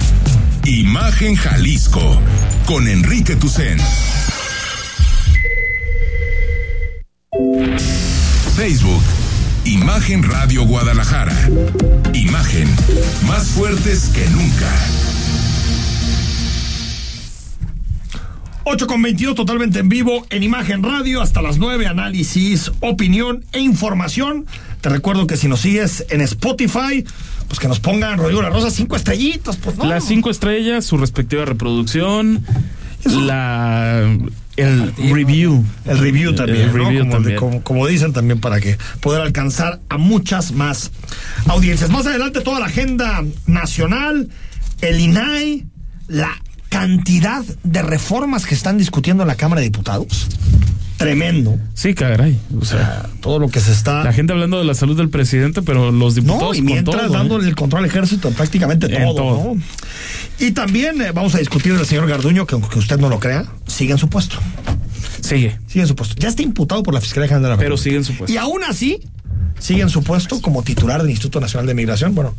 [0.65, 2.21] Imagen Jalisco
[2.65, 3.79] con Enrique Tucen.
[8.55, 9.01] Facebook,
[9.65, 11.35] Imagen Radio Guadalajara.
[12.13, 12.67] Imagen,
[13.27, 14.71] más fuertes que nunca.
[18.63, 23.59] 8 con 22 totalmente en vivo en Imagen Radio hasta las 9 análisis, opinión e
[23.59, 24.45] información.
[24.81, 27.03] Te recuerdo que si nos sigues en Spotify,
[27.51, 29.83] pues que nos pongan Rodrigo La Rosa cinco estrellitos, pues no.
[29.83, 32.45] Las cinco estrellas, su respectiva reproducción,
[33.03, 34.07] la
[34.55, 35.65] el review.
[35.85, 36.73] El review también, El ¿no?
[36.85, 37.37] review como, también.
[37.37, 40.91] como- como dicen también para que poder alcanzar a muchas más
[41.47, 41.89] audiencias.
[41.89, 44.29] Más adelante toda la agenda nacional,
[44.81, 45.65] el INAI,
[46.07, 46.29] la
[46.69, 50.27] cantidad de reformas que están discutiendo en la Cámara de Diputados.
[51.01, 51.57] Tremendo.
[51.73, 52.37] Sí, caray.
[52.55, 54.95] O O sea, sea, todo lo que se está la gente hablando de la salud
[54.97, 57.17] del presidente, pero los No, diputados y con mientras todo, ¿eh?
[57.17, 59.55] dándole el control al ejército en prácticamente En todo, todo.
[59.55, 59.61] ¿no?
[60.39, 63.45] Y también eh, vamos a discutir del señor Garduño, que aunque usted no lo crea,
[63.67, 64.37] sigue en su puesto.
[65.21, 65.57] Sigue.
[65.67, 66.15] Sigue en su puesto.
[66.17, 67.83] Ya está imputado por la Fiscalía General de la Pero República.
[67.83, 68.33] sigue en su puesto.
[68.33, 68.99] Y aún así,
[69.59, 72.35] sigue en su puesto como titular del Instituto Nacional de Migración, bueno,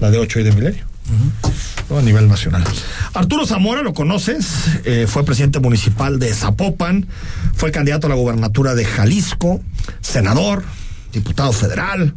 [0.00, 0.84] la de 8 y de Milenio.
[1.90, 1.98] ¿No?
[1.98, 2.64] a nivel nacional.
[3.14, 4.46] Arturo Zamora, lo conoces,
[4.84, 7.06] eh, fue presidente municipal de Zapopan,
[7.54, 9.60] fue candidato a la gubernatura de Jalisco,
[10.00, 10.64] senador,
[11.12, 12.14] diputado federal,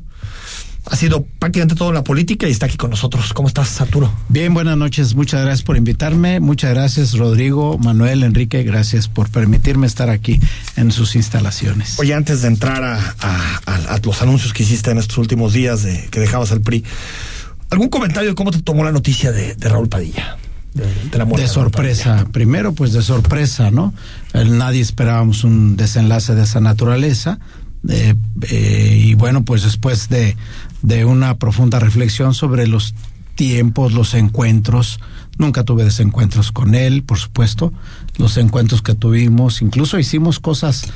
[0.90, 3.34] ha sido prácticamente todo en la política y está aquí con nosotros.
[3.34, 4.10] ¿Cómo estás, Arturo?
[4.30, 5.16] Bien, buenas noches.
[5.16, 6.40] Muchas gracias por invitarme.
[6.40, 8.64] Muchas gracias, Rodrigo, Manuel, Enrique.
[8.64, 10.40] Gracias por permitirme estar aquí
[10.78, 12.00] en sus instalaciones.
[12.00, 15.52] Oye, antes de entrar a, a- a- a los anuncios que hiciste en estos últimos
[15.52, 16.86] días de que dejabas al PRI,
[17.70, 20.38] ¿algún comentario de cómo te tomó la noticia de, de Raúl Padilla?
[20.74, 22.16] De, de la muerte de Raúl sorpresa.
[22.16, 22.32] Padilla.
[22.32, 23.94] Primero, pues de sorpresa, ¿no?
[24.34, 27.40] Nadie esperábamos un desenlace de esa naturaleza.
[27.90, 28.16] Eh,
[28.50, 30.36] eh, y bueno, pues después de,
[30.82, 32.94] de una profunda reflexión sobre los
[33.36, 35.00] tiempos, los encuentros,
[35.38, 37.72] nunca tuve desencuentros con él, por supuesto.
[38.18, 40.88] Los encuentros que tuvimos, incluso hicimos cosas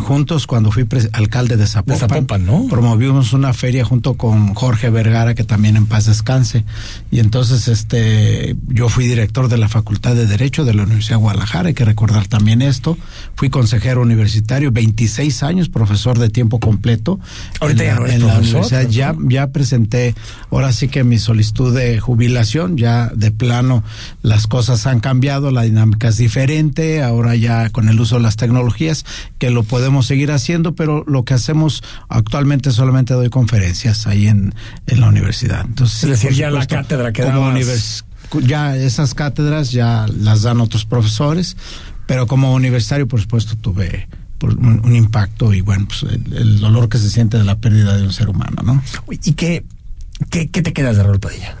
[0.00, 1.94] juntos cuando fui alcalde de Zapopan.
[1.94, 2.66] De Zapopan, ¿no?
[2.68, 6.64] Promovimos una feria junto con Jorge Vergara, que también en paz descanse.
[7.10, 11.22] Y entonces este yo fui director de la Facultad de Derecho de la Universidad de
[11.22, 12.96] Guadalajara, hay que recordar también esto.
[13.34, 17.18] Fui consejero universitario, 26 años, profesor de tiempo completo.
[17.60, 18.88] Ahorita en ya la, no eres en la profesor, universidad.
[18.88, 20.14] Ya, ya presenté,
[20.50, 23.82] ahora sí que mi solicitud de jubilación, ya de plano
[24.22, 28.36] las cosas han cambiado, la dinámica es diferente, ahora ya con el uso de las
[28.36, 29.04] tecnologías,
[29.38, 34.54] que lo podemos seguir haciendo, pero lo que hacemos actualmente solamente doy conferencias ahí en,
[34.86, 35.64] en la universidad.
[35.66, 38.04] Entonces, Es decir, ya la cátedra que como dabas-
[38.42, 41.56] ya esas cátedras ya las dan otros profesores,
[42.06, 46.60] pero como universitario, por supuesto, tuve por un, un impacto y bueno, pues el, el
[46.60, 48.82] dolor que se siente de la pérdida de un ser humano, ¿no?
[49.10, 49.64] ¿Y qué,
[50.30, 51.56] qué, qué te quedas de Raúl Padilla?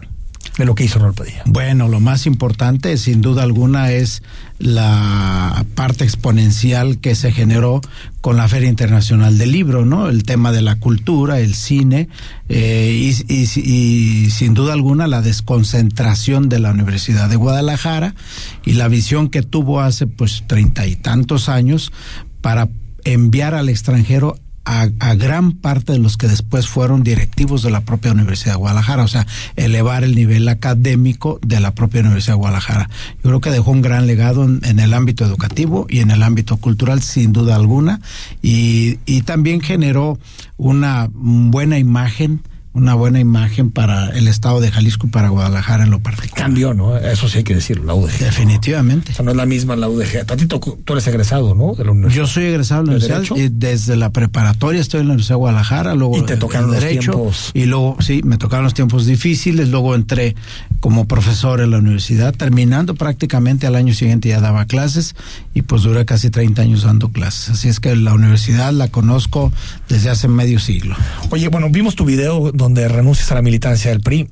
[0.56, 1.42] De lo que hizo Raúl Padilla.
[1.44, 4.22] Bueno, lo más importante, sin duda alguna, es
[4.58, 7.82] la parte exponencial que se generó
[8.22, 10.08] con la Feria Internacional del Libro, ¿no?
[10.08, 12.08] El tema de la cultura, el cine
[12.48, 18.14] eh, y, y- y sin duda alguna la desconcentración de la Universidad de Guadalajara
[18.64, 21.92] y la visión que tuvo hace pues treinta y tantos años
[22.40, 22.68] para
[23.04, 27.82] enviar al extranjero a, a gran parte de los que después fueron directivos de la
[27.82, 32.40] propia Universidad de Guadalajara, o sea, elevar el nivel académico de la propia Universidad de
[32.40, 32.90] Guadalajara.
[33.22, 36.22] Yo creo que dejó un gran legado en, en el ámbito educativo y en el
[36.22, 38.00] ámbito cultural, sin duda alguna,
[38.42, 40.18] y, y también generó
[40.56, 42.42] una buena imagen
[42.76, 46.44] una buena imagen para el estado de Jalisco y para Guadalajara en lo particular.
[46.44, 46.96] Cambió, ¿no?
[46.98, 48.18] Eso sí hay que decirlo, la UDG.
[48.20, 49.12] Definitivamente.
[49.12, 50.30] O sea, no es la misma la UDG.
[50.30, 51.74] A ti to- tú eres egresado, ¿no?
[51.74, 52.22] De la universidad.
[52.24, 55.36] Yo soy egresado de la ¿De universidad y desde la preparatoria estoy en la Universidad
[55.36, 57.50] de Guadalajara, luego Y te tocaron los derecho tiempos.
[57.54, 60.36] y luego sí, me tocaron los tiempos difíciles, luego entré
[60.80, 65.14] como profesor en la universidad, terminando prácticamente al año siguiente ya daba clases
[65.54, 67.50] y pues duré casi 30 años dando clases.
[67.50, 69.52] Así es que la universidad la conozco
[69.88, 70.94] desde hace medio siglo.
[71.30, 74.28] Oye, bueno, vimos tu video donde renuncias a la militancia del PRI.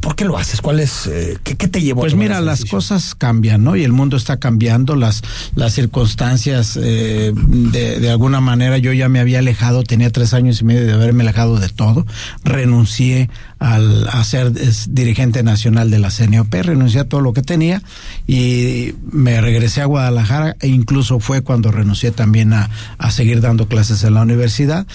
[0.00, 0.60] ¿Por qué lo haces?
[0.60, 2.02] ¿Cuál es, eh, qué, qué te llevó?
[2.02, 3.74] a Pues tomar mira, las cosas cambian, ¿no?
[3.74, 5.22] Y el mundo está cambiando, las,
[5.56, 10.60] las circunstancias, eh, de, de alguna manera yo ya me había alejado, tenía tres años
[10.60, 12.06] y medio de haberme alejado de todo,
[12.44, 14.52] renuncié al, a ser
[14.88, 17.82] dirigente nacional de la CNOP, renuncié a todo lo que tenía
[18.28, 23.66] y me regresé a Guadalajara e incluso fue cuando renuncié también a, a seguir dando
[23.66, 24.86] clases en la universidad.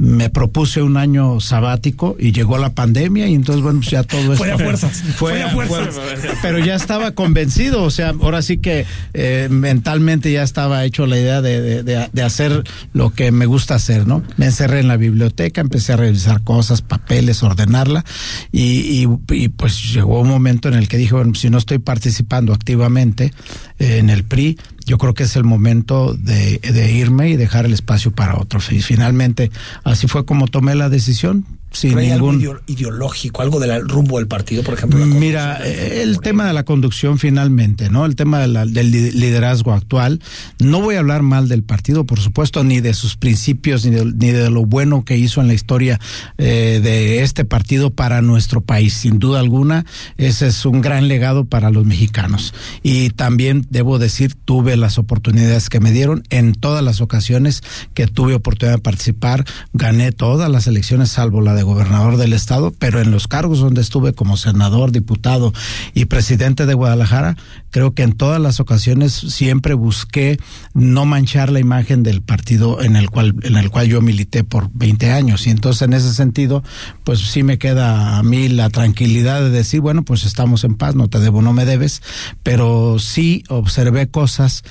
[0.00, 4.36] Me propuse un año sabático y llegó la pandemia y entonces bueno, pues ya todo
[4.36, 5.96] Fue esto a fuerzas, fue a fuerzas.
[6.40, 11.18] pero ya estaba convencido, o sea, ahora sí que eh, mentalmente ya estaba hecho la
[11.18, 14.22] idea de, de- de- de hacer lo que me gusta hacer, ¿no?
[14.36, 18.04] Me encerré en la biblioteca, empecé a revisar cosas, papeles, ordenarla,
[18.52, 21.78] y, y- y, pues llegó un momento en el que dije, bueno, si no estoy
[21.80, 23.32] participando activamente
[23.80, 27.66] eh, en el PRI, yo creo que es el momento de, de irme y dejar
[27.66, 28.72] el espacio para otros.
[28.72, 29.50] Y finalmente,
[29.84, 31.44] así fue como tomé la decisión.
[31.70, 35.04] Sin ¿Pero hay algo ningún ideo- ideológico, algo del rumbo del partido, por ejemplo?
[35.04, 38.06] Mira, eh, el tema de la conducción finalmente, ¿no?
[38.06, 40.20] El tema de la- del li- liderazgo actual.
[40.58, 44.04] No voy a hablar mal del partido, por supuesto, ni de sus principios, ni de,
[44.06, 46.00] ni de lo bueno que hizo en la historia
[46.38, 48.94] eh, de este partido para nuestro país.
[48.94, 49.84] Sin duda alguna,
[50.16, 52.54] ese es un gran legado para los mexicanos.
[52.82, 57.62] Y también debo decir, tuve las oportunidades que me dieron en todas las ocasiones
[57.94, 59.44] que tuve oportunidad de participar.
[59.74, 63.80] Gané todas las elecciones, salvo la de gobernador del estado, pero en los cargos donde
[63.80, 65.52] estuve como senador, diputado
[65.92, 67.36] y presidente de Guadalajara,
[67.70, 70.38] creo que en todas las ocasiones siempre busqué
[70.72, 74.70] no manchar la imagen del partido en el cual en el cual yo milité por
[74.72, 75.46] 20 años.
[75.46, 76.62] Y entonces en ese sentido
[77.04, 80.94] pues sí me queda a mí la tranquilidad de decir bueno pues estamos en paz
[80.94, 82.02] no te debo no me debes
[82.42, 84.62] pero sí observé cosas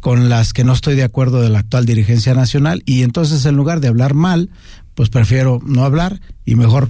[0.00, 3.56] con las que no estoy de acuerdo de la actual dirigencia nacional y entonces en
[3.56, 4.50] lugar de hablar mal
[4.94, 6.88] pues prefiero no hablar y mejor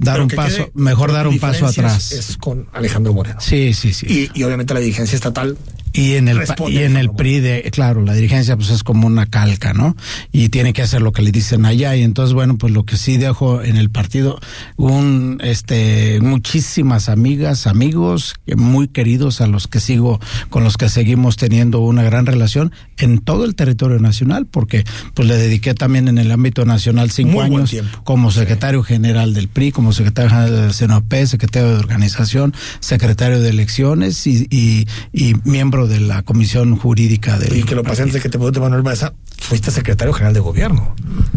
[0.00, 3.40] dar un paso mejor dar un paso atrás Es, es con Alejandro Moreno.
[3.40, 5.56] sí sí sí Y, y obviamente la dirigencia estatal.
[5.92, 9.26] Y en el y en el PRI de claro la dirigencia pues es como una
[9.26, 9.96] calca no
[10.32, 11.96] y tiene que hacer lo que le dicen allá.
[11.96, 14.38] Y entonces bueno pues lo que sí dejo en el partido
[14.76, 20.20] un este muchísimas amigas amigos muy queridos a los que sigo
[20.50, 25.26] con los que seguimos teniendo una gran relación en todo el territorio nacional porque pues
[25.28, 27.74] le dediqué también en el ámbito nacional cinco Muy años
[28.04, 33.50] como secretario general del PRI, como secretario general del CNOP, secretario de organización, secretario de
[33.50, 38.14] elecciones y, y, y miembro de la comisión jurídica del Y que lo pasé antes
[38.14, 39.14] de que te pregunte Manuel Mesa.
[39.38, 40.94] fuiste secretario general de gobierno.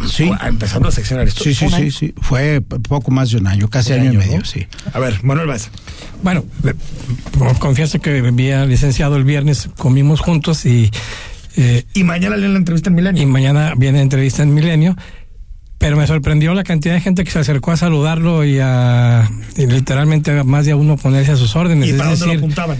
[0.07, 0.29] Sí.
[0.43, 2.13] Empezando la sección Sí, sí, sí, sí.
[2.21, 4.67] Fue poco más de un año, casi año, y medio, sí.
[4.93, 5.69] A ver, Manuel Vaz.
[6.23, 6.73] Bueno, eh,
[7.59, 10.91] confieso que había licenciado el viernes, comimos juntos y...
[11.57, 13.23] Eh, y mañana viene la entrevista en Milenio.
[13.23, 14.95] Y mañana viene entrevista en Milenio
[15.81, 19.65] pero me sorprendió la cantidad de gente que se acercó a saludarlo y a y
[19.65, 21.89] literalmente a más de a uno ponerse a sus órdenes.
[21.89, 22.77] ¿Y para dónde lo apuntaban?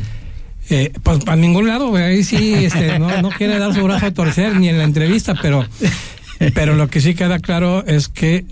[0.73, 4.55] Eh, pues para ningún lado, ahí sí este, no, quiere dar su brazo a torcer
[4.55, 5.65] ni en la entrevista, pero,
[6.53, 8.45] pero lo que sí queda claro es que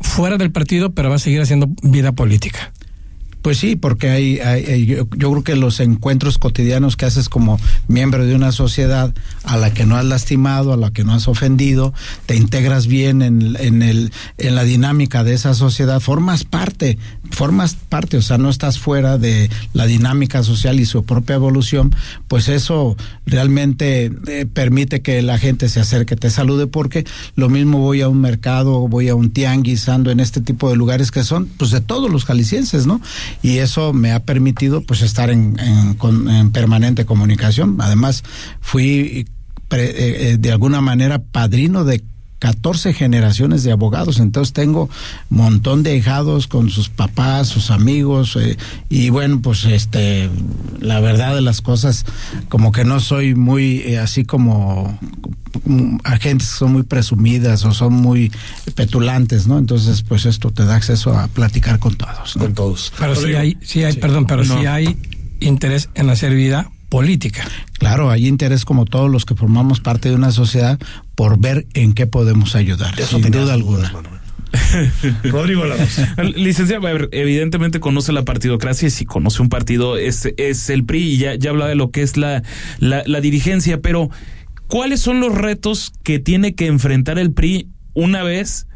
[0.00, 2.70] fuera del partido, pero va a seguir haciendo vida política.
[3.42, 8.34] Pues sí, porque hay, yo, creo que los encuentros cotidianos que haces como miembro de
[8.34, 11.92] una sociedad a la que no has lastimado, a la que no has ofendido,
[12.24, 16.96] te integras bien en, en, el, en la dinámica de esa sociedad, formas parte,
[17.34, 21.94] formas parte, o sea, no estás fuera de la dinámica social y su propia evolución,
[22.28, 27.04] pues eso realmente eh, permite que la gente se acerque, te salude, porque
[27.36, 30.76] lo mismo voy a un mercado, voy a un tianguis, ando en este tipo de
[30.76, 33.00] lugares que son, pues de todos los jaliscienses, ¿no?
[33.42, 37.76] y eso me ha permitido pues estar en, en, permanente comunicación.
[37.80, 38.22] Además,
[38.60, 39.26] fui
[39.70, 39.94] eh,
[40.30, 42.02] eh, de alguna manera padrino de
[42.38, 44.90] 14 generaciones de abogados, entonces tengo
[45.30, 48.56] un montón de hijados con sus papás, sus amigos, eh,
[48.88, 50.28] y bueno, pues este,
[50.80, 52.04] la verdad de las cosas,
[52.48, 54.98] como que no soy muy así como
[56.04, 58.32] agentes que son muy presumidas o son muy
[58.74, 59.58] petulantes, ¿no?
[59.58, 62.34] Entonces, pues esto te da acceso a platicar con todos.
[62.34, 62.92] Con todos.
[62.98, 64.96] Pero sí hay, sí hay, perdón, pero sí hay
[65.40, 67.44] interés en hacer vida política.
[67.80, 70.78] Claro, hay interés como todos los que formamos parte de una sociedad
[71.16, 73.92] por ver en qué podemos ayudar, sin duda alguna.
[75.24, 75.64] Rodrigo
[76.36, 81.16] Licenciado, evidentemente conoce la partidocracia y si conoce un partido es, es el PRI y
[81.18, 82.44] ya, ya habla de lo que es la,
[82.78, 84.10] la, la dirigencia, pero
[84.66, 88.66] ¿Cuáles son los retos que tiene que enfrentar el PRI una vez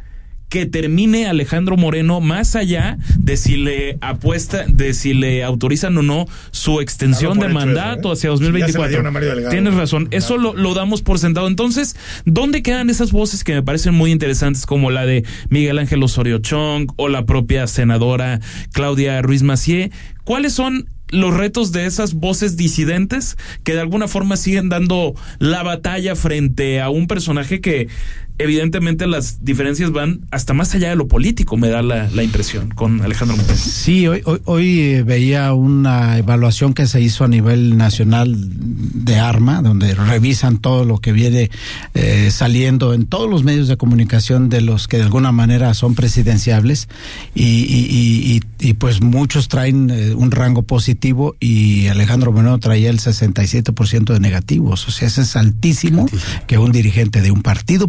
[0.48, 6.02] que termine Alejandro Moreno más allá de si le apuesta, de si le autorizan o
[6.02, 8.12] no su extensión de mandato ¿eh?
[8.14, 9.50] hacia 2024.
[9.50, 11.48] Tienes razón, eso lo, lo, damos por sentado.
[11.48, 16.02] Entonces, ¿dónde quedan esas voces que me parecen muy interesantes como la de Miguel Ángel
[16.02, 18.40] Osorio Chong o la propia senadora
[18.72, 19.90] Claudia Ruiz Macié?
[20.24, 25.62] ¿Cuáles son los retos de esas voces disidentes que de alguna forma siguen dando la
[25.62, 27.88] batalla frente a un personaje que
[28.38, 33.02] evidentemente las diferencias van hasta más allá de lo político, me da la, impresión con
[33.02, 33.56] Alejandro Moreno.
[33.56, 39.62] Sí, hoy, hoy, eh, veía una evaluación que se hizo a nivel nacional de ARMA,
[39.62, 41.50] donde revisan todo lo que viene
[41.94, 45.94] eh, saliendo en todos los medios de comunicación de los que de alguna manera son
[45.94, 46.88] presidenciables
[47.34, 54.12] y, y, pues muchos traen eh, un rango positivo y Alejandro Moreno traía el 67%
[54.12, 56.06] de negativos, o sea, ese es altísimo
[56.46, 57.88] que un dirigente de un partido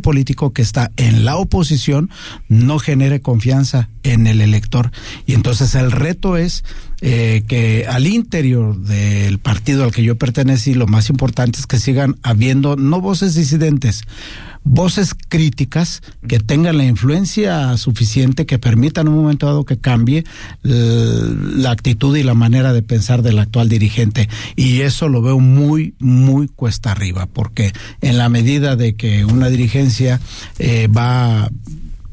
[0.53, 2.09] que está en la oposición
[2.47, 4.91] no genere confianza en el elector.
[5.25, 6.63] Y entonces el reto es
[7.01, 11.79] eh, que al interior del partido al que yo pertenecí, lo más importante es que
[11.79, 14.03] sigan habiendo no voces disidentes,
[14.63, 20.25] voces críticas que tengan la influencia suficiente que permitan en un momento dado que cambie
[20.63, 24.29] eh, la actitud y la manera de pensar del actual dirigente.
[24.55, 29.49] Y eso lo veo muy, muy cuesta arriba, porque en la medida de que una
[29.49, 30.19] dirigencia
[30.57, 31.49] eh, va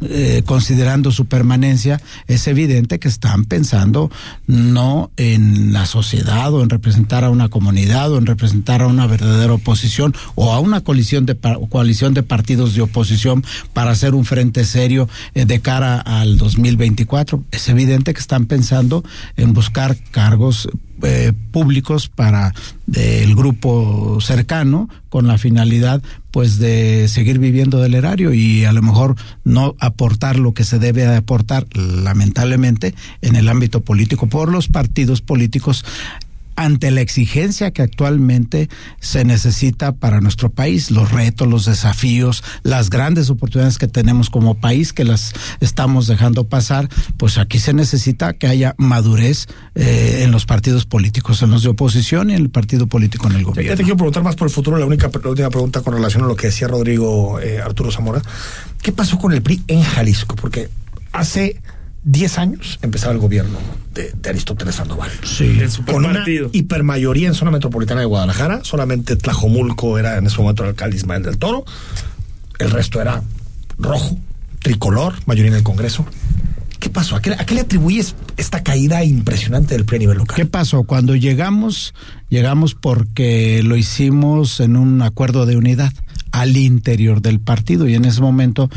[0.02, 4.10] eh, considerando su permanencia, es evidente que están pensando
[4.46, 9.06] no en la sociedad o en representar a una comunidad o en representar a una
[9.06, 11.36] verdadera oposición o a una coalición de,
[11.70, 17.42] coalición de partidos de oposición para hacer un frente serio eh, de cara al 2024.
[17.50, 19.02] Es evidente que están pensando
[19.36, 20.68] en buscar cargos
[21.02, 22.54] eh, públicos para
[22.94, 26.02] el grupo cercano con la finalidad
[26.36, 30.78] pues de seguir viviendo del erario y a lo mejor no aportar lo que se
[30.78, 35.82] debe aportar lamentablemente en el ámbito político por los partidos políticos
[36.56, 38.68] ante la exigencia que actualmente
[39.00, 44.54] se necesita para nuestro país, los retos, los desafíos, las grandes oportunidades que tenemos como
[44.54, 50.32] país que las estamos dejando pasar, pues aquí se necesita que haya madurez eh, en
[50.32, 53.70] los partidos políticos, en los de oposición y en el partido político en el gobierno.
[53.70, 56.24] Ya te quiero preguntar más por el futuro, la única la última pregunta con relación
[56.24, 58.22] a lo que decía Rodrigo eh, Arturo Zamora.
[58.82, 60.36] ¿Qué pasó con el PRI en Jalisco?
[60.36, 60.68] Porque
[61.12, 61.60] hace
[62.06, 63.58] 10 años empezaba el gobierno
[63.92, 65.10] de, Aristóteles Sandoval.
[65.24, 65.58] Sí.
[65.90, 68.60] Con una hipermayoría en zona metropolitana de Guadalajara.
[68.62, 71.64] Solamente Tlajomulco era en ese momento el alcalde Ismael del Toro.
[72.60, 73.22] El resto era
[73.76, 74.18] rojo,
[74.60, 76.06] tricolor, mayoría en el Congreso.
[76.78, 77.16] ¿Qué pasó?
[77.16, 80.36] ¿A qué, le atribuyes esta caída impresionante del PRI a nivel local?
[80.36, 80.84] ¿Qué pasó?
[80.84, 81.92] Cuando llegamos,
[82.28, 85.92] llegamos porque lo hicimos en un acuerdo de unidad
[86.40, 87.88] al interior del partido.
[87.88, 88.68] Y en ese momento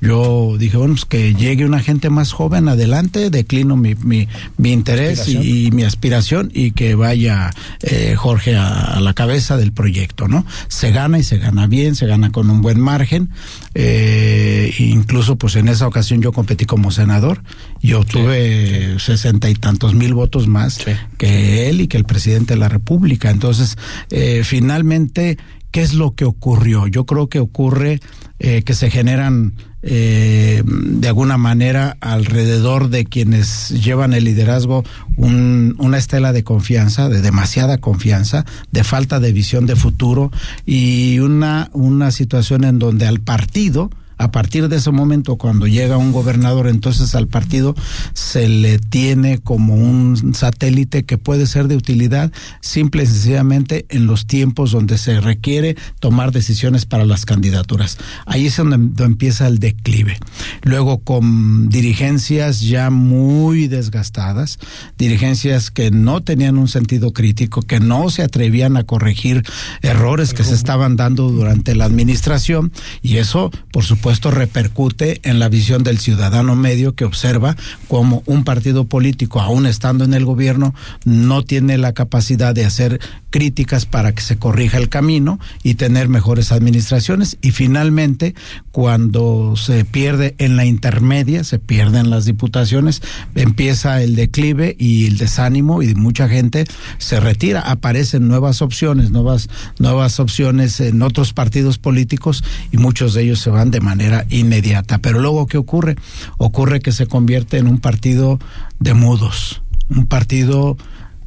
[0.00, 4.72] yo dije, bueno, pues que llegue una gente más joven adelante, declino mi, mi, mi
[4.72, 7.50] interés y, y, mi aspiración y que vaya
[7.82, 10.46] eh, Jorge a, a, la cabeza del proyecto, ¿no?
[10.68, 13.30] Se gana y se gana bien, se gana con un buen margen.
[13.74, 17.42] Eh, incluso pues en esa ocasión yo competí como senador
[17.80, 20.92] y obtuve sesenta y tantos mil votos más sí.
[21.16, 23.30] que él y que el presidente de la República.
[23.30, 23.76] Entonces,
[24.10, 25.38] eh, finalmente,
[25.70, 26.86] ¿qué es lo que ocurrió?
[26.86, 28.00] Yo creo que ocurre
[28.38, 34.84] eh, que se generan eh, de alguna manera alrededor de quienes llevan el liderazgo
[35.16, 40.30] un, una estela de confianza, de demasiada confianza, de falta de visión de futuro
[40.66, 45.96] y una, una situación en donde al partido, a partir de ese momento, cuando llega
[45.96, 47.76] un gobernador, entonces al partido
[48.14, 54.06] se le tiene como un satélite que puede ser de utilidad simple y sencillamente en
[54.06, 57.96] los tiempos donde se requiere tomar decisiones para las candidaturas.
[58.26, 60.18] Ahí es donde, donde empieza el declive.
[60.62, 64.58] Luego con dirigencias ya muy desgastadas,
[64.98, 69.44] dirigencias que no tenían un sentido crítico, que no se atrevían a corregir
[69.80, 75.38] errores que se estaban dando durante la administración y eso, por supuesto, supuesto repercute en
[75.38, 77.56] la visión del ciudadano medio que observa
[77.88, 83.00] cómo un partido político, aún estando en el gobierno, no tiene la capacidad de hacer
[83.28, 87.36] críticas para que se corrija el camino y tener mejores administraciones.
[87.42, 88.34] Y finalmente,
[88.72, 93.02] cuando se pierde en la intermedia, se pierden las diputaciones,
[93.34, 96.64] empieza el declive y el desánimo y mucha gente
[96.96, 97.60] se retira.
[97.60, 102.42] Aparecen nuevas opciones, nuevas, nuevas opciones en otros partidos políticos
[102.72, 103.97] y muchos de ellos se van de manera
[104.28, 104.98] inmediata.
[104.98, 105.96] Pero luego, ¿qué ocurre?
[106.36, 108.38] Ocurre que se convierte en un partido
[108.78, 110.76] de mudos, un partido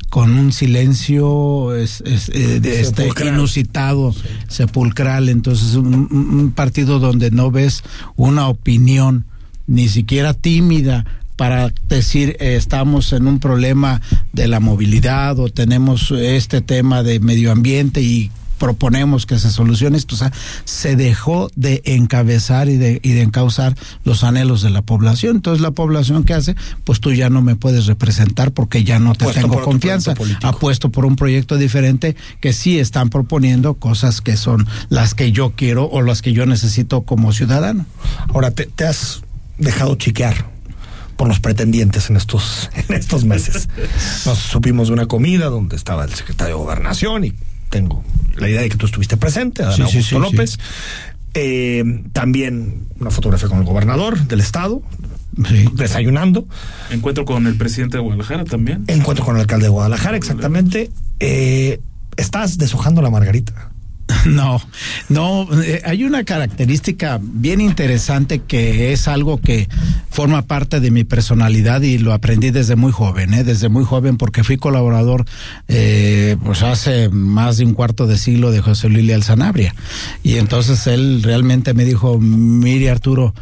[0.09, 4.19] con un silencio es, es, eh, este inusitado, sí.
[4.49, 7.81] sepulcral, entonces un, un, partido donde no ves
[8.17, 9.23] una opinión,
[9.67, 11.05] ni siquiera tímida,
[11.37, 14.01] para decir eh, estamos en un problema
[14.33, 19.97] de la movilidad o tenemos este tema de medio ambiente y proponemos que se solucione
[19.97, 20.13] esto.
[20.13, 20.31] O sea,
[20.65, 25.37] se dejó de encabezar y de, y de encauzar los anhelos de la población.
[25.37, 29.15] Entonces, la población que hace, pues tú ya no me puedes representar porque ya no
[29.15, 30.13] te Apuesto tengo confianza.
[30.43, 35.53] Apuesto por un proyecto diferente que sí están proponiendo cosas que son las que yo
[35.55, 37.87] quiero o las que yo necesito como ciudadano.
[38.31, 39.23] Ahora, te, te has
[39.57, 40.51] dejado chiquear
[41.17, 43.69] por los pretendientes en estos, en estos meses.
[44.27, 47.33] Nos supimos de una comida donde estaba el secretario de Gobernación y
[47.71, 48.03] tengo
[48.35, 50.59] la idea de que tú estuviste presente, Adán sí, Augusto sí, sí, López.
[51.33, 54.83] Eh, también una fotografía con el gobernador del estado,
[55.73, 56.45] desayunando.
[56.91, 58.83] Encuentro con el presidente de Guadalajara también.
[58.87, 60.91] Encuentro con el alcalde de Guadalajara, exactamente.
[61.19, 61.79] Eh,
[62.17, 63.70] estás deshojando la margarita.
[64.25, 64.61] No,
[65.09, 69.67] no, eh, hay una característica bien interesante que es algo que
[70.09, 73.43] forma parte de mi personalidad y lo aprendí desde muy joven, ¿eh?
[73.43, 75.25] desde muy joven porque fui colaborador
[75.67, 79.75] eh, pues hace más de un cuarto de siglo de José Luis Alzanabria
[80.23, 83.33] y entonces él realmente me dijo, mire Arturo,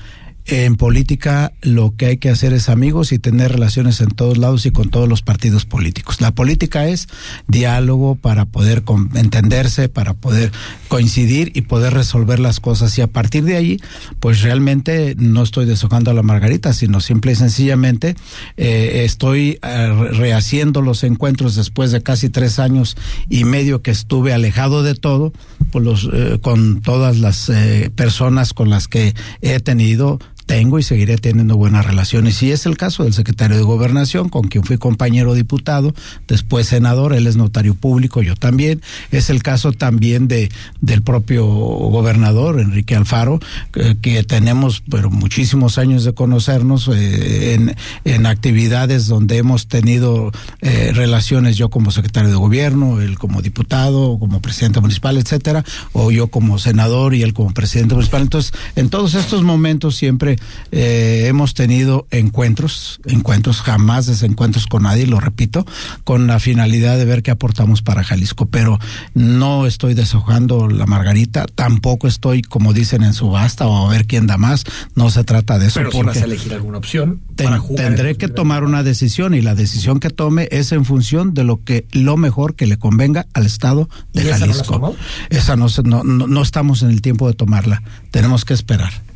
[0.52, 4.66] en política lo que hay que hacer es amigos y tener relaciones en todos lados
[4.66, 6.22] y con todos los partidos políticos.
[6.22, 7.08] La política es
[7.48, 8.84] diálogo para poder
[9.16, 10.52] entenderse, para poder
[10.88, 12.98] coincidir y poder resolver las cosas.
[12.98, 13.80] Y a partir de ahí,
[14.20, 18.16] pues realmente no estoy deshojando a la margarita, sino simple y sencillamente
[18.58, 22.98] eh, estoy eh, rehaciendo los encuentros después de casi tres años
[23.30, 25.32] y medio que estuve alejado de todo,
[25.72, 27.52] pues los, eh, con todas las
[27.96, 30.20] personas con las que he tenido
[30.50, 32.42] tengo y seguiré teniendo buenas relaciones.
[32.42, 35.94] Y es el caso del secretario de Gobernación, con quien fui compañero diputado,
[36.28, 38.82] después senador, él es notario público, yo también.
[39.12, 40.50] Es el caso también de
[40.82, 43.40] del propio gobernador, Enrique Alfaro,
[43.72, 50.32] que, tenemos pero muchísimos años de conocernos eh, en, en, actividades donde hemos tenido
[50.62, 56.10] eh, relaciones, yo como secretario de gobierno, él como diputado, como presidente municipal, etcétera, o
[56.10, 58.24] yo como senador y él como presidente municipal.
[58.24, 60.39] Entonces, en todos estos momentos siempre
[60.72, 65.66] eh, hemos tenido encuentros, encuentros jamás desencuentros con nadie, lo repito,
[66.04, 68.80] con la finalidad de ver qué aportamos para Jalisco, pero
[69.14, 74.28] no estoy deshojando la margarita, tampoco estoy, como dicen en subasta, o a ver quién
[74.28, 74.64] da más,
[74.96, 75.80] no se trata de eso.
[75.80, 79.42] Pero porque si vas a elegir alguna opción, ten, tendré que tomar una decisión y
[79.42, 83.28] la decisión que tome es en función de lo que lo mejor que le convenga
[83.34, 84.96] al Estado de Jalisco.
[85.30, 87.82] Esa, no, esa no, no, no estamos en el tiempo de tomarla,
[88.12, 89.09] tenemos que esperar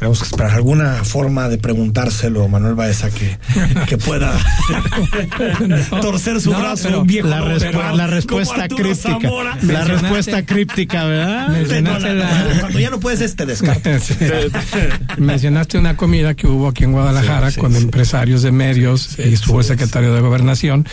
[0.00, 3.36] Tenemos que esperar alguna forma de preguntárselo a Manuel Baeza que,
[3.86, 4.32] que pueda
[6.00, 8.94] torcer su No, brazo pero un viejo La, lobo, respu- pero la como respuesta críptica.
[9.20, 9.58] Zamora.
[9.62, 11.48] La respuesta críptica, ¿verdad?
[11.50, 13.90] Mencionaste la- Cuando ya no puedes, este descarto.
[14.00, 14.14] Sí.
[15.18, 19.34] Mencionaste una comida que hubo aquí en Guadalajara Sí, sí, con empresarios de medios y
[19.34, 20.86] estuvo el secretario de Gobernación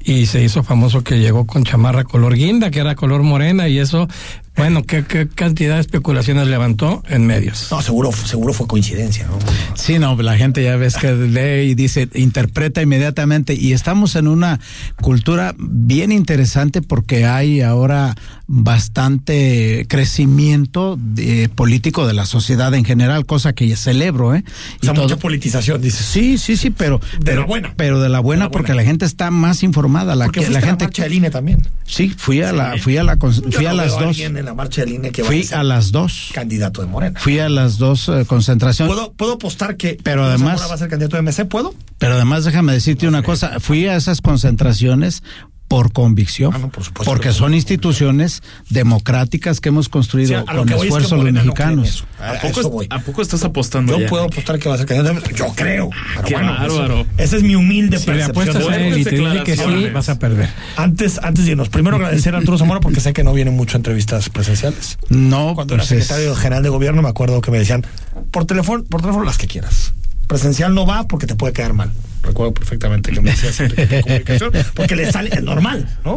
[0.00, 3.78] y se hizo famoso que llegó con chamarra color guinda, que era color morena y
[3.78, 4.08] eso,
[4.56, 7.68] bueno, ¿qué, qué cantidad de especulaciones levantó en medios?
[7.70, 9.38] No, seguro, seguro fue coincidencia, ¿no?
[9.74, 13.54] Sí, no, la gente ya ves que lee y dice, interpreta inmediatamente.
[13.54, 14.58] Y estamos en una
[15.00, 18.14] cultura bien interesante porque hay ahora
[18.48, 24.44] bastante crecimiento de- político de la sociedad en general, cosa que celebro, ¿eh?
[24.46, 26.06] O sea, Y todo- mucha politización, dices.
[26.06, 27.74] Sí, sí, sí, pero De pero, la buena.
[27.76, 28.82] pero de la buena De la porque buena.
[28.82, 31.58] la gente está más informada, la, Porque que- la a gente marcha del INE también.
[31.84, 34.16] Sí, fui a la fui a la cons- Yo fui a no las veo dos.
[34.46, 36.30] La marcha del INE que Fui ser a las dos.
[36.32, 37.20] candidato de Morena.
[37.20, 38.94] Fui a las dos eh, concentraciones.
[38.94, 41.44] ¿Puedo, ¿Puedo apostar que Pero además- Zamora va a ser candidato de MC?
[41.44, 41.74] ¿Puedo?
[41.98, 45.22] Pero además déjame decirte una cosa, fui a esas concentraciones
[45.68, 47.56] por convicción, Ah, no, por supuesto porque que son no.
[47.56, 52.04] instituciones democráticas que hemos construido Sí, con voy es que esfuerzo los no mexicanos.
[52.20, 52.86] A- ¿A a poco, eso voy.
[52.90, 54.08] ¿A poco estás apostando Yo ya?
[54.08, 55.28] puedo apostar que va a ser candidato.
[55.30, 55.90] Yo creo.
[56.14, 57.00] Pero Qué bueno, bárbaro.
[57.00, 58.30] eso- esa es mi humilde Si le percepción.
[58.48, 60.48] apuestas de- a él y te dice que sí, vas a perder.
[60.76, 63.76] Antes, antes de irnos, primero agradecer a Arturo Zamora porque sé que no vienen mucho
[63.76, 64.98] a entrevistas presenciales.
[65.08, 67.84] No, Cuando era pues es- secretario general de gobierno me acuerdo que me decían,
[68.30, 69.92] por teléfono, por teléfono las que quieras.
[70.26, 71.92] Presencial no va porque te puede quedar mal.
[72.22, 76.16] Recuerdo perfectamente que me decía ese tipo de comunicación, porque le sale, es normal, ¿no?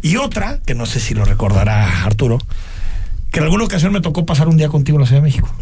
[0.00, 2.38] Y otra, que no sé si lo recordará Arturo,
[3.30, 5.54] que en alguna ocasión me tocó pasar un día contigo en la Ciudad de México.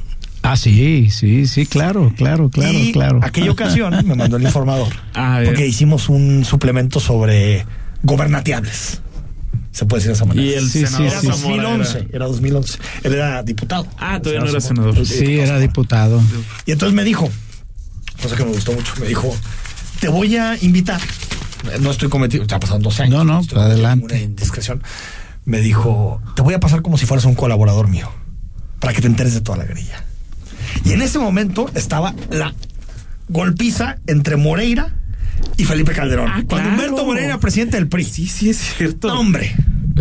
[0.42, 3.18] Ah, sí, sí, sí, claro, claro, claro, y claro.
[3.24, 4.92] aquella ocasión me mandó el informador.
[5.14, 5.52] Ah, bien.
[5.52, 7.66] porque hicimos un suplemento sobre
[8.04, 9.00] gobernateables.
[9.72, 10.46] Se puede decir de esa manera.
[10.46, 11.26] Y el Sí, sí, senador era sí.
[11.26, 12.78] Zamora 2011, era- era 2011.
[13.02, 13.86] Él era diputado.
[13.98, 15.04] Ah, todavía no era senador.
[15.06, 16.22] Sí, era diputado.
[16.64, 17.28] Y entonces me dijo,
[18.22, 19.34] cosa que me gustó mucho, me dijo,
[20.00, 21.00] te voy a invitar.
[21.80, 23.14] No estoy cometido, ya pasaron 12 años.
[23.14, 24.14] No, no, estoy adelante.
[24.14, 24.82] Una indiscreción.
[25.44, 28.10] Me dijo, te voy a pasar como si fueras un colaborador mío,
[28.80, 30.04] para que te enteres de toda la grilla.
[30.84, 32.52] Y en ese momento estaba la
[33.28, 34.94] golpiza entre Moreira
[35.56, 36.28] y Felipe Calderón.
[36.28, 36.70] Ah, Cuando claro.
[36.70, 38.04] Humberto Moreira era presidente del PRI.
[38.04, 39.08] Sí, sí, es cierto.
[39.08, 39.54] No, hombre.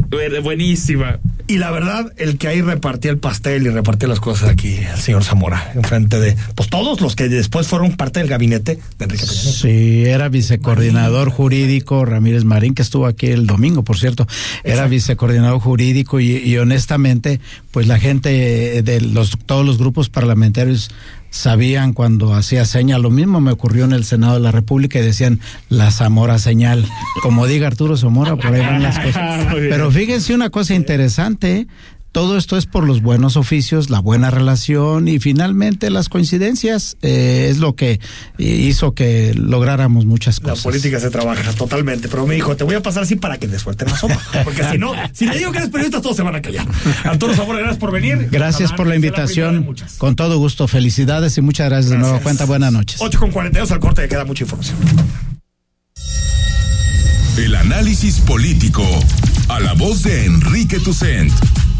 [0.10, 1.20] Bu- Buenísima.
[1.48, 5.00] Y la verdad, el que ahí repartía el pastel y repartía las cosas aquí, el
[5.00, 9.26] señor Zamora, enfrente de, pues todos los que después fueron parte del gabinete de Enrique
[9.26, 9.36] Peña.
[9.36, 14.28] Sí, era vicecoordinador jurídico Ramírez Marín, que estuvo aquí el domingo, por cierto.
[14.64, 17.40] Era vicecoordinador jurídico y, y honestamente,
[17.70, 20.90] pues la gente de los todos los grupos parlamentarios
[21.36, 22.98] sabían cuando hacía seña.
[22.98, 26.88] Lo mismo me ocurrió en el Senado de la República y decían la Zamora señal.
[27.22, 29.48] Como diga Arturo Zamora, por ahí van las cosas.
[29.54, 31.68] Pero fíjense una cosa interesante.
[32.16, 37.50] Todo esto es por los buenos oficios, la buena relación y finalmente las coincidencias eh,
[37.52, 38.00] es lo que
[38.38, 40.64] hizo que lográramos muchas La cosas.
[40.64, 43.60] política se trabaja totalmente, pero me dijo, te voy a pasar así para que te
[43.60, 44.18] suelten la sopa.
[44.46, 46.66] Porque si no, si le digo que eres periodista, todos se van a callar.
[47.04, 48.30] Arturo Zamora, gracias por venir.
[48.32, 49.76] Gracias por la invitación.
[49.98, 50.70] Con todo gusto.
[50.70, 52.22] Felicidades y muchas gracias, de Gracias.
[52.22, 52.46] cuenta.
[52.46, 52.96] Buenas noches.
[53.02, 54.78] 8 con 42 al corte, queda mucha información.
[57.38, 58.88] El análisis político.
[59.50, 61.34] A la voz de Enrique Tucent.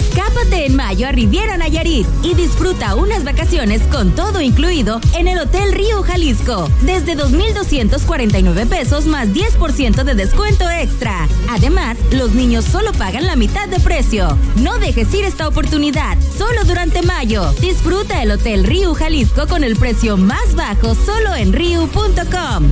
[0.00, 5.38] Escápate en mayo a Riviera Nayarit y disfruta unas vacaciones con todo incluido en el
[5.38, 6.70] Hotel Río Jalisco.
[6.80, 11.28] Desde 2,249 pesos más 10% de descuento extra.
[11.50, 14.38] Además, los niños solo pagan la mitad de precio.
[14.56, 16.16] No dejes ir esta oportunidad.
[16.38, 17.52] Solo durante mayo.
[17.60, 22.70] Disfruta el Hotel Río Jalisco con el precio más bajo solo en riu.com.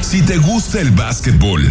[0.00, 1.70] Si te gusta el básquetbol,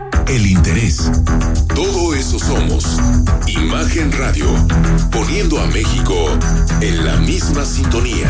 [0.27, 1.11] el interés.
[1.75, 2.99] Todo eso somos.
[3.47, 4.45] Imagen Radio,
[5.11, 6.15] poniendo a México
[6.81, 8.29] en la misma sintonía.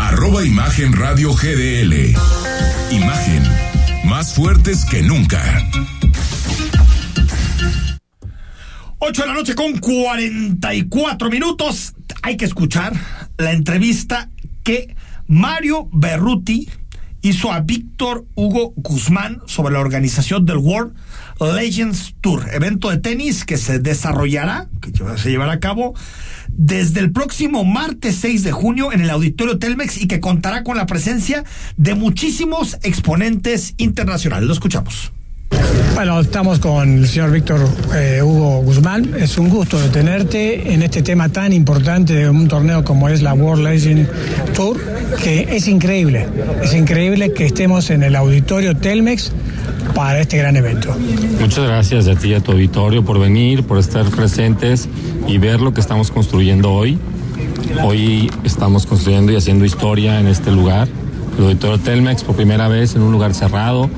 [0.00, 2.14] arroba Imagen Radio GDL.
[2.90, 3.42] Imagen,
[4.04, 5.42] más fuertes que nunca.
[8.98, 11.94] 8 de la noche con 44 minutos.
[12.22, 12.94] Hay que escuchar
[13.36, 14.30] la entrevista
[14.64, 14.96] que
[15.26, 16.68] Mario Berruti
[17.22, 20.94] hizo a Víctor Hugo Guzmán sobre la organización del World
[21.40, 25.94] Legends Tour, evento de tenis que se desarrollará, que se llevará a cabo
[26.48, 30.76] desde el próximo martes 6 de junio en el Auditorio Telmex y que contará con
[30.76, 31.44] la presencia
[31.76, 34.46] de muchísimos exponentes internacionales.
[34.46, 35.12] Lo escuchamos.
[35.94, 37.60] Bueno, estamos con el señor Víctor
[37.94, 39.14] eh, Hugo Guzmán.
[39.18, 43.22] Es un gusto de tenerte en este tema tan importante de un torneo como es
[43.22, 44.08] la World Legend
[44.54, 44.78] Tour,
[45.22, 46.26] que es increíble.
[46.62, 49.32] Es increíble que estemos en el auditorio Telmex
[49.94, 50.96] para este gran evento.
[51.40, 54.88] Muchas gracias a ti y a tu auditorio por venir, por estar presentes
[55.26, 56.98] y ver lo que estamos construyendo hoy.
[57.82, 60.88] Hoy estamos construyendo y haciendo historia en este lugar.
[61.38, 63.88] El auditorio Telmex por primera vez en un lugar cerrado.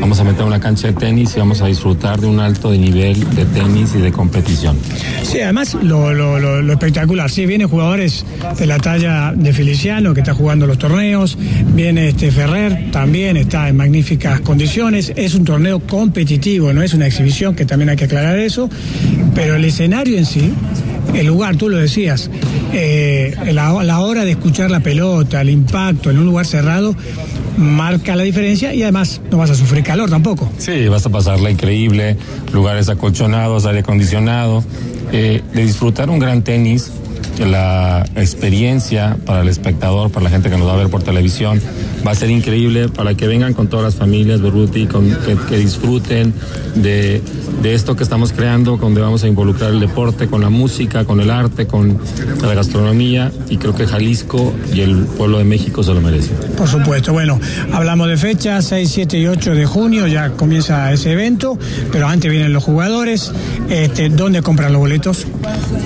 [0.00, 2.78] Vamos a meter una cancha de tenis y vamos a disfrutar de un alto de
[2.78, 4.76] nivel de tenis y de competición.
[5.22, 8.24] Sí, además lo, espectacular, sí, vienen jugadores
[8.58, 11.36] de la talla de Feliciano que está jugando los torneos,
[11.74, 17.06] viene este Ferrer, también está en magníficas condiciones, es un torneo competitivo, no es una
[17.06, 18.68] exhibición, que también hay que aclarar eso,
[19.34, 20.52] pero el escenario en sí,
[21.14, 22.30] el lugar, tú lo decías,
[22.72, 26.94] eh, la, hora de escuchar la pelota, el impacto en un lugar cerrado,
[27.56, 30.50] marca la diferencia y además no vas a sufrir calor tampoco.
[30.58, 32.16] Sí, vas a pasarla increíble,
[32.52, 34.64] lugares acolchonados, aire acondicionado,
[35.12, 36.90] eh, de disfrutar un gran tenis,
[37.44, 41.60] la experiencia para el espectador, para la gente que nos va a ver por televisión,
[42.06, 45.58] va a ser increíble para que vengan con todas las familias, Berruti, con, que, que
[45.58, 46.32] disfruten
[46.76, 47.20] de,
[47.62, 51.20] de esto que estamos creando, donde vamos a involucrar el deporte, con la música, con
[51.20, 51.98] el arte, con
[52.40, 56.36] la gastronomía, y creo que Jalisco y el pueblo de México se lo merecen.
[56.56, 57.40] Por supuesto, bueno,
[57.72, 61.58] hablamos de fecha, 6, 7 y 8 de junio, ya comienza ese evento,
[61.92, 63.32] pero antes vienen los jugadores.
[63.68, 65.26] Este, ¿Dónde compran los boletos?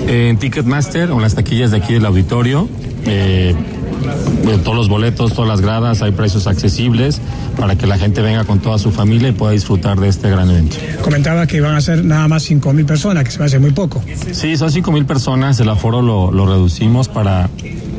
[0.07, 2.67] En Ticketmaster o en las taquillas de aquí del auditorio.
[3.05, 3.55] eh,
[4.43, 7.21] bueno, todos los boletos, todas las gradas, hay precios accesibles
[7.57, 10.49] para que la gente venga con toda su familia y pueda disfrutar de este gran
[10.49, 10.77] evento.
[11.03, 13.71] Comentaba que van a ser nada más 5 mil personas, que se me hace muy
[13.71, 14.03] poco.
[14.31, 17.49] Sí, son cinco mil personas, el aforo lo, lo reducimos para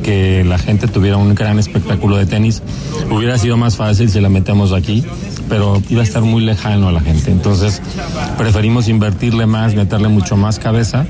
[0.03, 2.61] que la gente tuviera un gran espectáculo de tenis.
[3.09, 5.05] Hubiera sido más fácil si la metemos aquí,
[5.49, 7.31] pero iba a estar muy lejano a la gente.
[7.31, 7.81] Entonces
[8.37, 11.05] preferimos invertirle más, meterle mucho más cabeza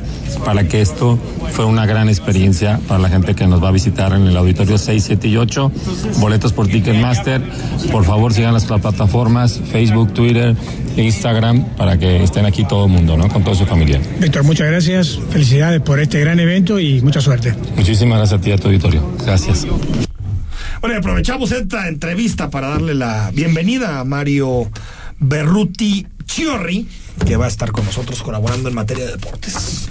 [0.45, 1.17] para que esto
[1.51, 4.77] fuera una gran experiencia para la gente que nos va a visitar en el auditorio
[4.77, 5.71] 6, 7 y 8.
[6.19, 7.41] Boletos por Ticketmaster.
[7.91, 10.55] Por favor, sigan las plataformas Facebook, Twitter,
[10.97, 13.27] Instagram para que estén aquí todo el mundo, ¿no?
[13.29, 13.99] Con toda su familia.
[14.19, 17.53] Víctor, muchas gracias, felicidades por este gran evento y mucha suerte.
[17.75, 19.01] Muchísimas gracias a ti y a tu auditorio.
[19.25, 19.65] Gracias.
[20.83, 24.69] Bueno, y aprovechamos esta entrevista para darle la bienvenida a Mario
[25.17, 26.85] Berruti Chiorri,
[27.25, 29.87] que va a estar con nosotros colaborando en materia de deportes.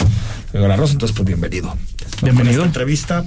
[0.53, 1.75] Arroz, entonces, pues bienvenido.
[2.21, 2.57] Bienvenido.
[2.57, 3.25] Esta entrevista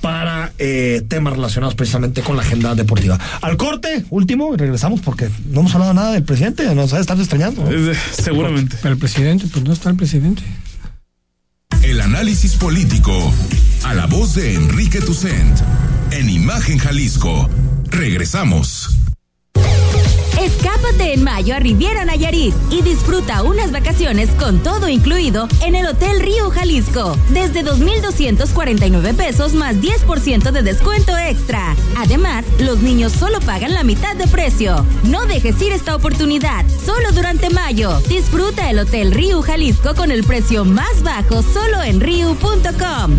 [0.00, 3.16] para eh, temas relacionados precisamente con la agenda deportiva.
[3.42, 7.02] Al corte, último, y regresamos porque no hemos hablado nada del presidente, nos ha de
[7.02, 7.62] estar extrañando.
[7.62, 7.94] ¿no?
[8.10, 8.76] Seguramente.
[8.82, 10.42] Pero el presidente, pues no está el presidente.
[11.80, 13.32] El análisis político
[13.84, 15.60] a la voz de Enrique Tucent
[16.14, 17.48] en Imagen Jalisco.
[17.90, 18.96] Regresamos.
[20.40, 25.86] Escápate en mayo a Riviera Nayarit y disfruta unas vacaciones con todo incluido en el
[25.86, 27.16] Hotel Río Jalisco.
[27.30, 31.74] Desde 2,249 pesos más 10% de descuento extra.
[31.96, 34.86] Además, los niños solo pagan la mitad de precio.
[35.04, 36.64] No dejes ir esta oportunidad.
[36.84, 38.00] Solo durante mayo.
[38.08, 43.18] Disfruta el Hotel Río Jalisco con el precio más bajo solo en riu.com.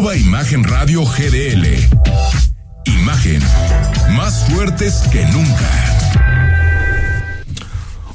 [0.00, 1.66] Arroba Imagen Radio GDL.
[2.86, 3.42] Imagen,
[4.16, 5.70] más fuertes que nunca.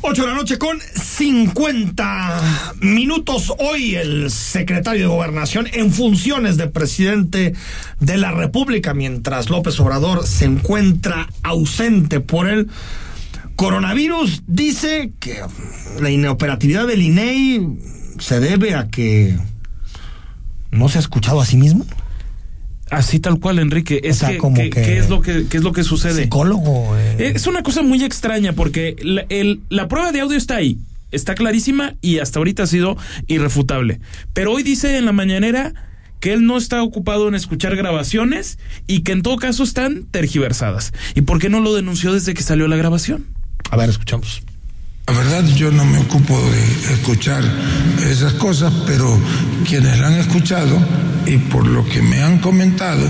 [0.01, 2.41] 8 de la noche con 50
[2.81, 3.53] minutos.
[3.59, 7.53] Hoy el secretario de Gobernación en funciones de presidente
[7.99, 12.67] de la República, mientras López Obrador se encuentra ausente por el
[13.55, 15.39] coronavirus, dice que
[15.99, 17.77] la inoperatividad del INEI
[18.17, 19.37] se debe a que
[20.75, 21.85] no se ha escuchado a sí mismo.
[22.91, 23.99] Así tal cual, Enrique.
[24.03, 26.23] Es sea, que, como que- que- ¿qué es lo que qué es lo que sucede?
[26.23, 26.95] Psicólogo.
[26.97, 27.33] eh.
[27.35, 30.77] Es una cosa muy extraña porque la, el- la prueba de audio está ahí,
[31.11, 32.95] está clarísima y hasta ahorita ha sido
[33.27, 33.99] irrefutable.
[34.33, 35.73] Pero hoy dice en la mañanera
[36.19, 40.93] que él no está ocupado en escuchar grabaciones y que en todo caso están tergiversadas.
[41.15, 43.25] ¿Y por qué no lo denunció desde que salió la grabación?
[43.71, 44.43] A ver, escuchamos.
[45.07, 47.43] La verdad yo no me ocupo de escuchar
[48.09, 49.15] esas cosas, pero
[49.67, 50.79] quienes la han escuchado
[51.27, 53.07] y por lo que me han comentado,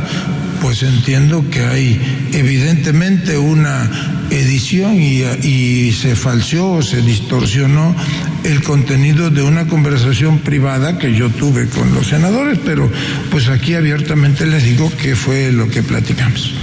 [0.62, 3.90] pues entiendo que hay evidentemente una
[4.30, 7.96] edición y, se falseó o se distorsionó
[8.44, 12.92] el contenido de una conversación privada que yo tuve con los senadores, pero
[13.32, 16.54] pues aquí abiertamente les digo que fue lo que platicamos.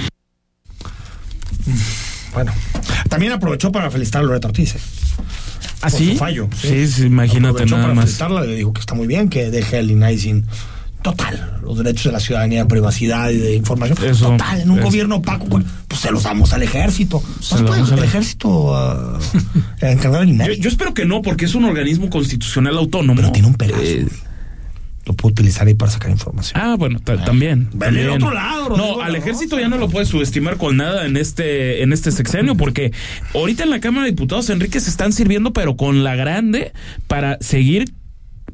[2.32, 2.52] Bueno,
[3.08, 4.74] también aprovechó para felicitar a Loreta Ortiz.
[4.74, 4.78] ¿eh?
[5.82, 6.12] ¿Ah, Por sí?
[6.12, 6.48] su fallo.
[6.56, 8.04] Sí, sí, imagínate Aprovechó nada para más.
[8.04, 10.46] felicitarla, le dijo que está muy bien, que deje el INAI sin
[11.02, 13.98] total los derechos de la ciudadanía, privacidad y de información.
[14.04, 17.22] Eso, total, en un gobierno opaco, pues pues se los damos al ejército.
[17.22, 19.18] No se puede damos el ejército ah,
[19.80, 23.16] encargado yo espero que no, porque es un organismo constitucional autónomo.
[23.16, 23.82] Pero tiene un pedazo.
[23.82, 24.06] Eh,
[25.04, 26.60] Lo puedo utilizar ahí para sacar información.
[26.62, 27.68] Ah, bueno, ta- también.
[27.72, 28.08] El también.
[28.10, 31.82] otro lado, Rodrigo No, al ejército ya no lo puedes subestimar con nada en este,
[31.82, 32.92] en este sexenio, porque
[33.34, 36.72] ahorita en la Cámara de Diputados, Enrique, se están sirviendo, pero con la grande,
[37.08, 37.92] para seguir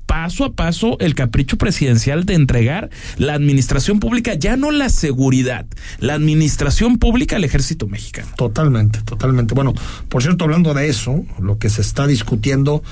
[0.06, 2.88] paso a paso el capricho presidencial de entregar
[3.18, 5.66] la administración pública, ya no la seguridad,
[5.98, 8.28] la administración pública al ejército mexicano.
[8.38, 9.54] Totalmente, totalmente.
[9.54, 9.74] Bueno,
[10.08, 12.82] por cierto, hablando de eso, lo que se está discutiendo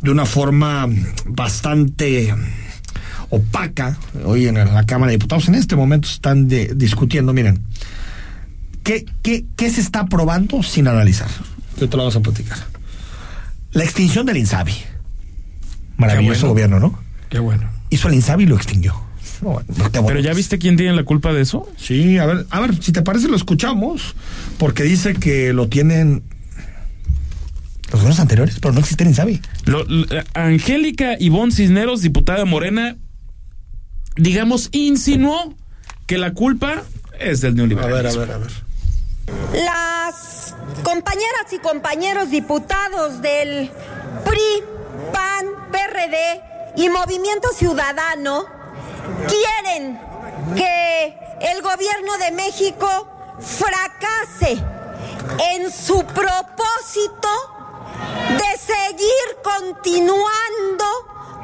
[0.00, 0.88] de una forma
[1.26, 2.32] bastante
[3.30, 7.60] opaca hoy en la Cámara de Diputados, en este momento están de- discutiendo, miren,
[8.82, 11.28] ¿qué, qué, ¿qué se está aprobando sin analizar?
[11.78, 12.58] Yo te lo vamos a platicar.
[13.72, 14.74] La extinción del INSABI.
[15.96, 16.48] Maravilloso bueno.
[16.54, 16.98] gobierno, ¿no?
[17.28, 17.70] Qué bueno.
[17.90, 18.94] Hizo el INSABI y lo extinguió.
[19.42, 21.66] No, bueno, no te Pero ya viste quién tiene la culpa de eso?
[21.76, 24.14] Sí, a ver, a ver, si te parece lo escuchamos,
[24.58, 26.22] porque dice que lo tienen
[27.84, 29.40] los gobiernos anteriores, pero no existe el INSABI.
[29.64, 32.96] Lo- l- Angélica Ivonne Cisneros, diputada Morena,
[34.16, 35.54] digamos, insinuó
[36.06, 36.82] que la culpa
[37.18, 38.22] es del neoliberalismo.
[38.22, 38.70] A ver, a ver, a ver.
[39.64, 43.70] Las compañeras y compañeros diputados del
[44.24, 44.64] PRI,
[45.12, 46.42] PAN, PRD
[46.76, 48.46] y Movimiento Ciudadano
[49.28, 50.00] quieren
[50.56, 53.08] que el gobierno de México
[53.40, 54.62] fracase
[55.54, 57.28] en su propósito
[58.30, 60.84] de seguir continuando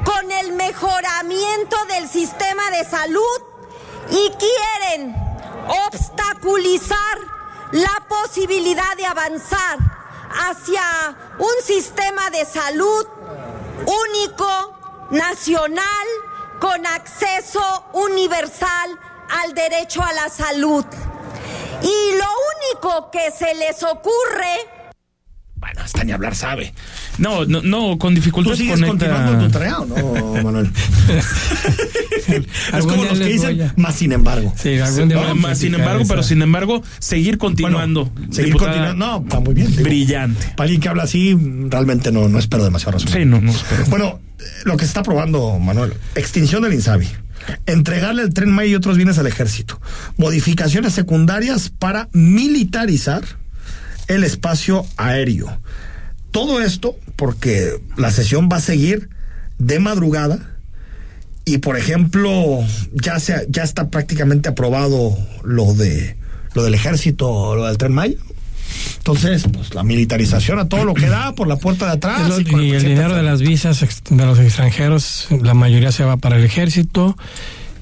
[0.07, 3.41] con el mejoramiento del sistema de salud
[4.09, 5.13] y quieren
[5.85, 7.17] obstaculizar
[7.73, 9.77] la posibilidad de avanzar
[10.29, 10.81] hacia
[11.37, 13.05] un sistema de salud
[13.85, 16.07] único, nacional,
[16.61, 18.97] con acceso universal
[19.43, 20.85] al derecho a la salud.
[21.81, 24.77] Y lo único que se les ocurre
[25.57, 26.73] bueno, hasta ni hablar sabe.
[27.17, 30.69] No, no, no con dificultades ¿Tú sigues conecta- continuando tu tarea o no, Manuel?
[32.27, 34.53] es como los que dicen, más sin embargo.
[34.57, 36.09] Sí, algún día No, más sin embargo, esa.
[36.13, 38.11] pero sin embargo, seguir continuando.
[38.31, 38.93] Seguir continuando.
[39.05, 39.71] No, está muy bien.
[39.71, 39.83] digo.
[39.83, 40.53] Brillante.
[40.55, 41.37] Para alguien que habla así,
[41.69, 43.09] realmente no, no espero demasiado razón.
[43.11, 43.85] Sí, no, no espero.
[43.87, 44.19] Bueno,
[44.65, 47.07] lo que se está probando, Manuel, extinción del INSABI.
[47.65, 49.79] Entregarle el tren Maya y otros bienes al ejército.
[50.17, 53.21] Modificaciones secundarias para militarizar
[54.07, 55.59] el espacio aéreo.
[56.37, 59.09] Todo esto porque la sesión va a seguir
[59.57, 60.37] de madrugada
[61.45, 62.59] y por ejemplo
[62.93, 66.15] ya se ya está prácticamente aprobado lo de
[66.53, 68.17] lo del ejército, lo del tren Maya.
[68.97, 72.27] Entonces, pues la militarización a todo lo que da por la puerta de atrás.
[72.29, 73.79] Lo- y el dinero de las visas
[74.09, 77.17] de los extranjeros, la mayoría se va para el ejército.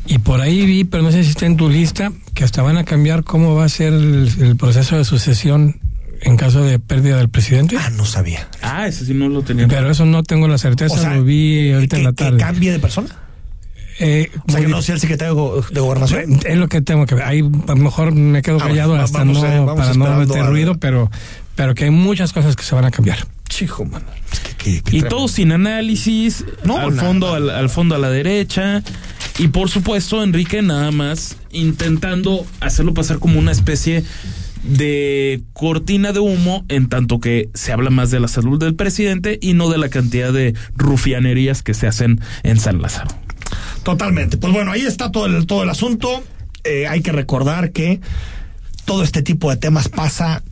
[0.07, 2.77] Y por ahí vi, pero no sé si está en tu lista, que hasta van
[2.77, 5.79] a cambiar cómo va a ser el, el proceso de sucesión
[6.21, 7.77] en caso de pérdida del presidente.
[7.79, 8.47] Ah, no sabía.
[8.61, 9.67] Ah, ese sí no lo tenía.
[9.67, 12.37] Pero eso no tengo la certeza, O sea, lo vi ahorita en la tarde.
[12.37, 13.09] ¿Que cambie de persona?
[13.99, 16.39] Eh, O sea, que no sea el secretario de go- de gobernación.
[16.45, 17.23] Es lo que tengo que ver.
[17.23, 20.15] Ahí a lo mejor me quedo Ah, callado bueno, hasta vamos, no, eh, para no
[20.17, 21.09] meter ruido, pero,
[21.55, 23.19] pero que hay muchas cosas que se van a cambiar.
[23.47, 24.05] Chijo, mano.
[24.91, 27.07] y todo sin análisis, No, al nada.
[27.07, 28.81] fondo, al, al fondo a la derecha.
[29.37, 34.03] Y por supuesto, Enrique nada más intentando hacerlo pasar como una especie
[34.65, 39.37] de cortina de humo, en tanto que se habla más de la salud del presidente
[39.41, 43.09] y no de la cantidad de rufianerías que se hacen en San Lázaro.
[43.83, 44.37] Totalmente.
[44.37, 46.23] Pues bueno, ahí está todo el, todo el asunto.
[46.63, 48.01] Eh, hay que recordar que
[48.85, 50.43] todo este tipo de temas pasa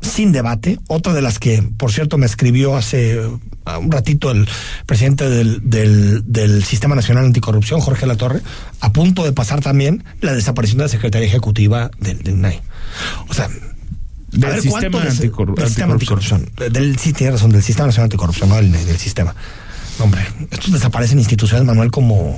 [0.00, 0.78] sin debate.
[0.88, 3.38] Otra de las que, por cierto, me escribió hace uh,
[3.78, 4.48] un ratito el
[4.86, 8.40] presidente del, del, del Sistema Nacional Anticorrupción, Jorge Latorre,
[8.80, 12.60] a punto de pasar también la desaparición de la Secretaría Ejecutiva del, del INAI.
[13.28, 13.48] O sea,
[14.32, 16.40] Del sistema ¿cuánto de ese- anticorru- del sistema anticorrupción.
[16.42, 16.72] anticorrupción.
[16.72, 19.34] Del, sí, tiene razón, del Sistema Nacional Anticorrupción, no del, del sistema.
[20.00, 22.34] Hombre, estos desaparecen instituciones, Manuel, como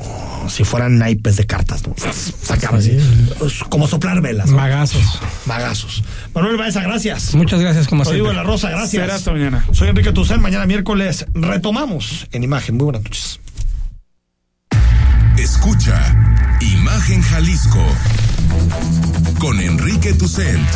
[0.48, 1.94] si fueran naipes de cartas, ¿no?
[2.12, 2.98] Sacar así,
[3.68, 4.50] como soplar velas.
[4.50, 4.56] ¿no?
[4.56, 5.20] Magazos.
[5.46, 6.02] Magazos.
[6.34, 7.34] Manuel Baeza, gracias.
[7.34, 8.44] Muchas gracias, como Rodrigo de siempre.
[8.44, 9.02] la Rosa, gracias.
[9.02, 9.64] Será hasta mañana.
[9.72, 12.76] Soy Enrique Tucen, mañana miércoles retomamos en imagen.
[12.76, 13.38] Muy buenas noches.
[15.38, 17.84] Escucha Imagen Jalisco
[19.38, 20.68] con Enrique Tucent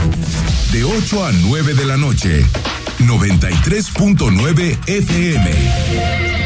[0.73, 2.45] de 8 a 9 de la noche
[2.99, 6.46] 93.9 FM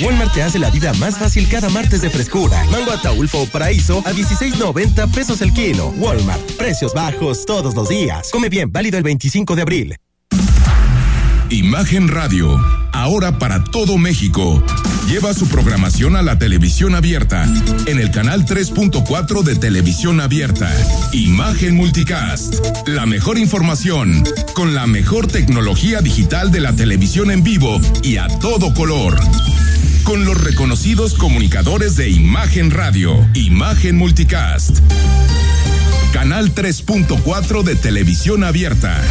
[0.00, 2.64] Walmart te hace la vida más fácil cada martes de frescura.
[2.70, 5.88] Mango Ataulfo o Paraíso a 16.90 pesos el kilo.
[5.98, 8.30] Walmart, precios bajos todos los días.
[8.32, 9.96] Come bien, válido el 25 de abril.
[11.50, 12.58] Imagen Radio,
[12.92, 14.64] ahora para todo México.
[15.06, 17.44] Lleva su programación a la televisión abierta,
[17.86, 20.72] en el canal 3.4 de televisión abierta.
[21.12, 22.54] Imagen Multicast,
[22.86, 24.24] la mejor información,
[24.54, 29.20] con la mejor tecnología digital de la televisión en vivo y a todo color.
[30.04, 34.78] Con los reconocidos comunicadores de Imagen Radio, Imagen Multicast.
[36.12, 39.02] Canal 3.4 de televisión abierta,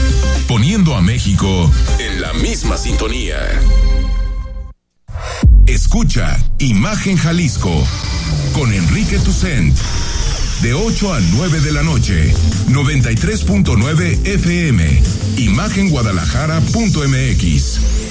[0.48, 3.38] poniendo a México en la misma sintonía.
[5.66, 7.84] Escucha Imagen Jalisco
[8.54, 9.78] con Enrique Tucent.
[10.62, 12.34] De 8 a 9 de la noche,
[12.70, 15.02] 93.9 FM,
[15.38, 18.11] imagenguadalajara.mx.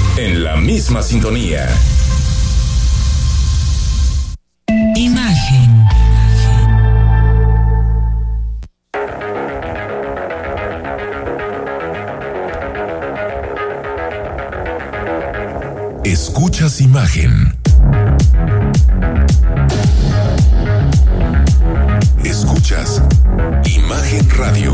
[0.21, 1.67] en la misma sintonía.
[4.95, 5.87] Imagen.
[16.03, 17.57] Escuchas imagen.
[22.23, 23.01] Escuchas
[23.65, 24.73] Imagen Radio.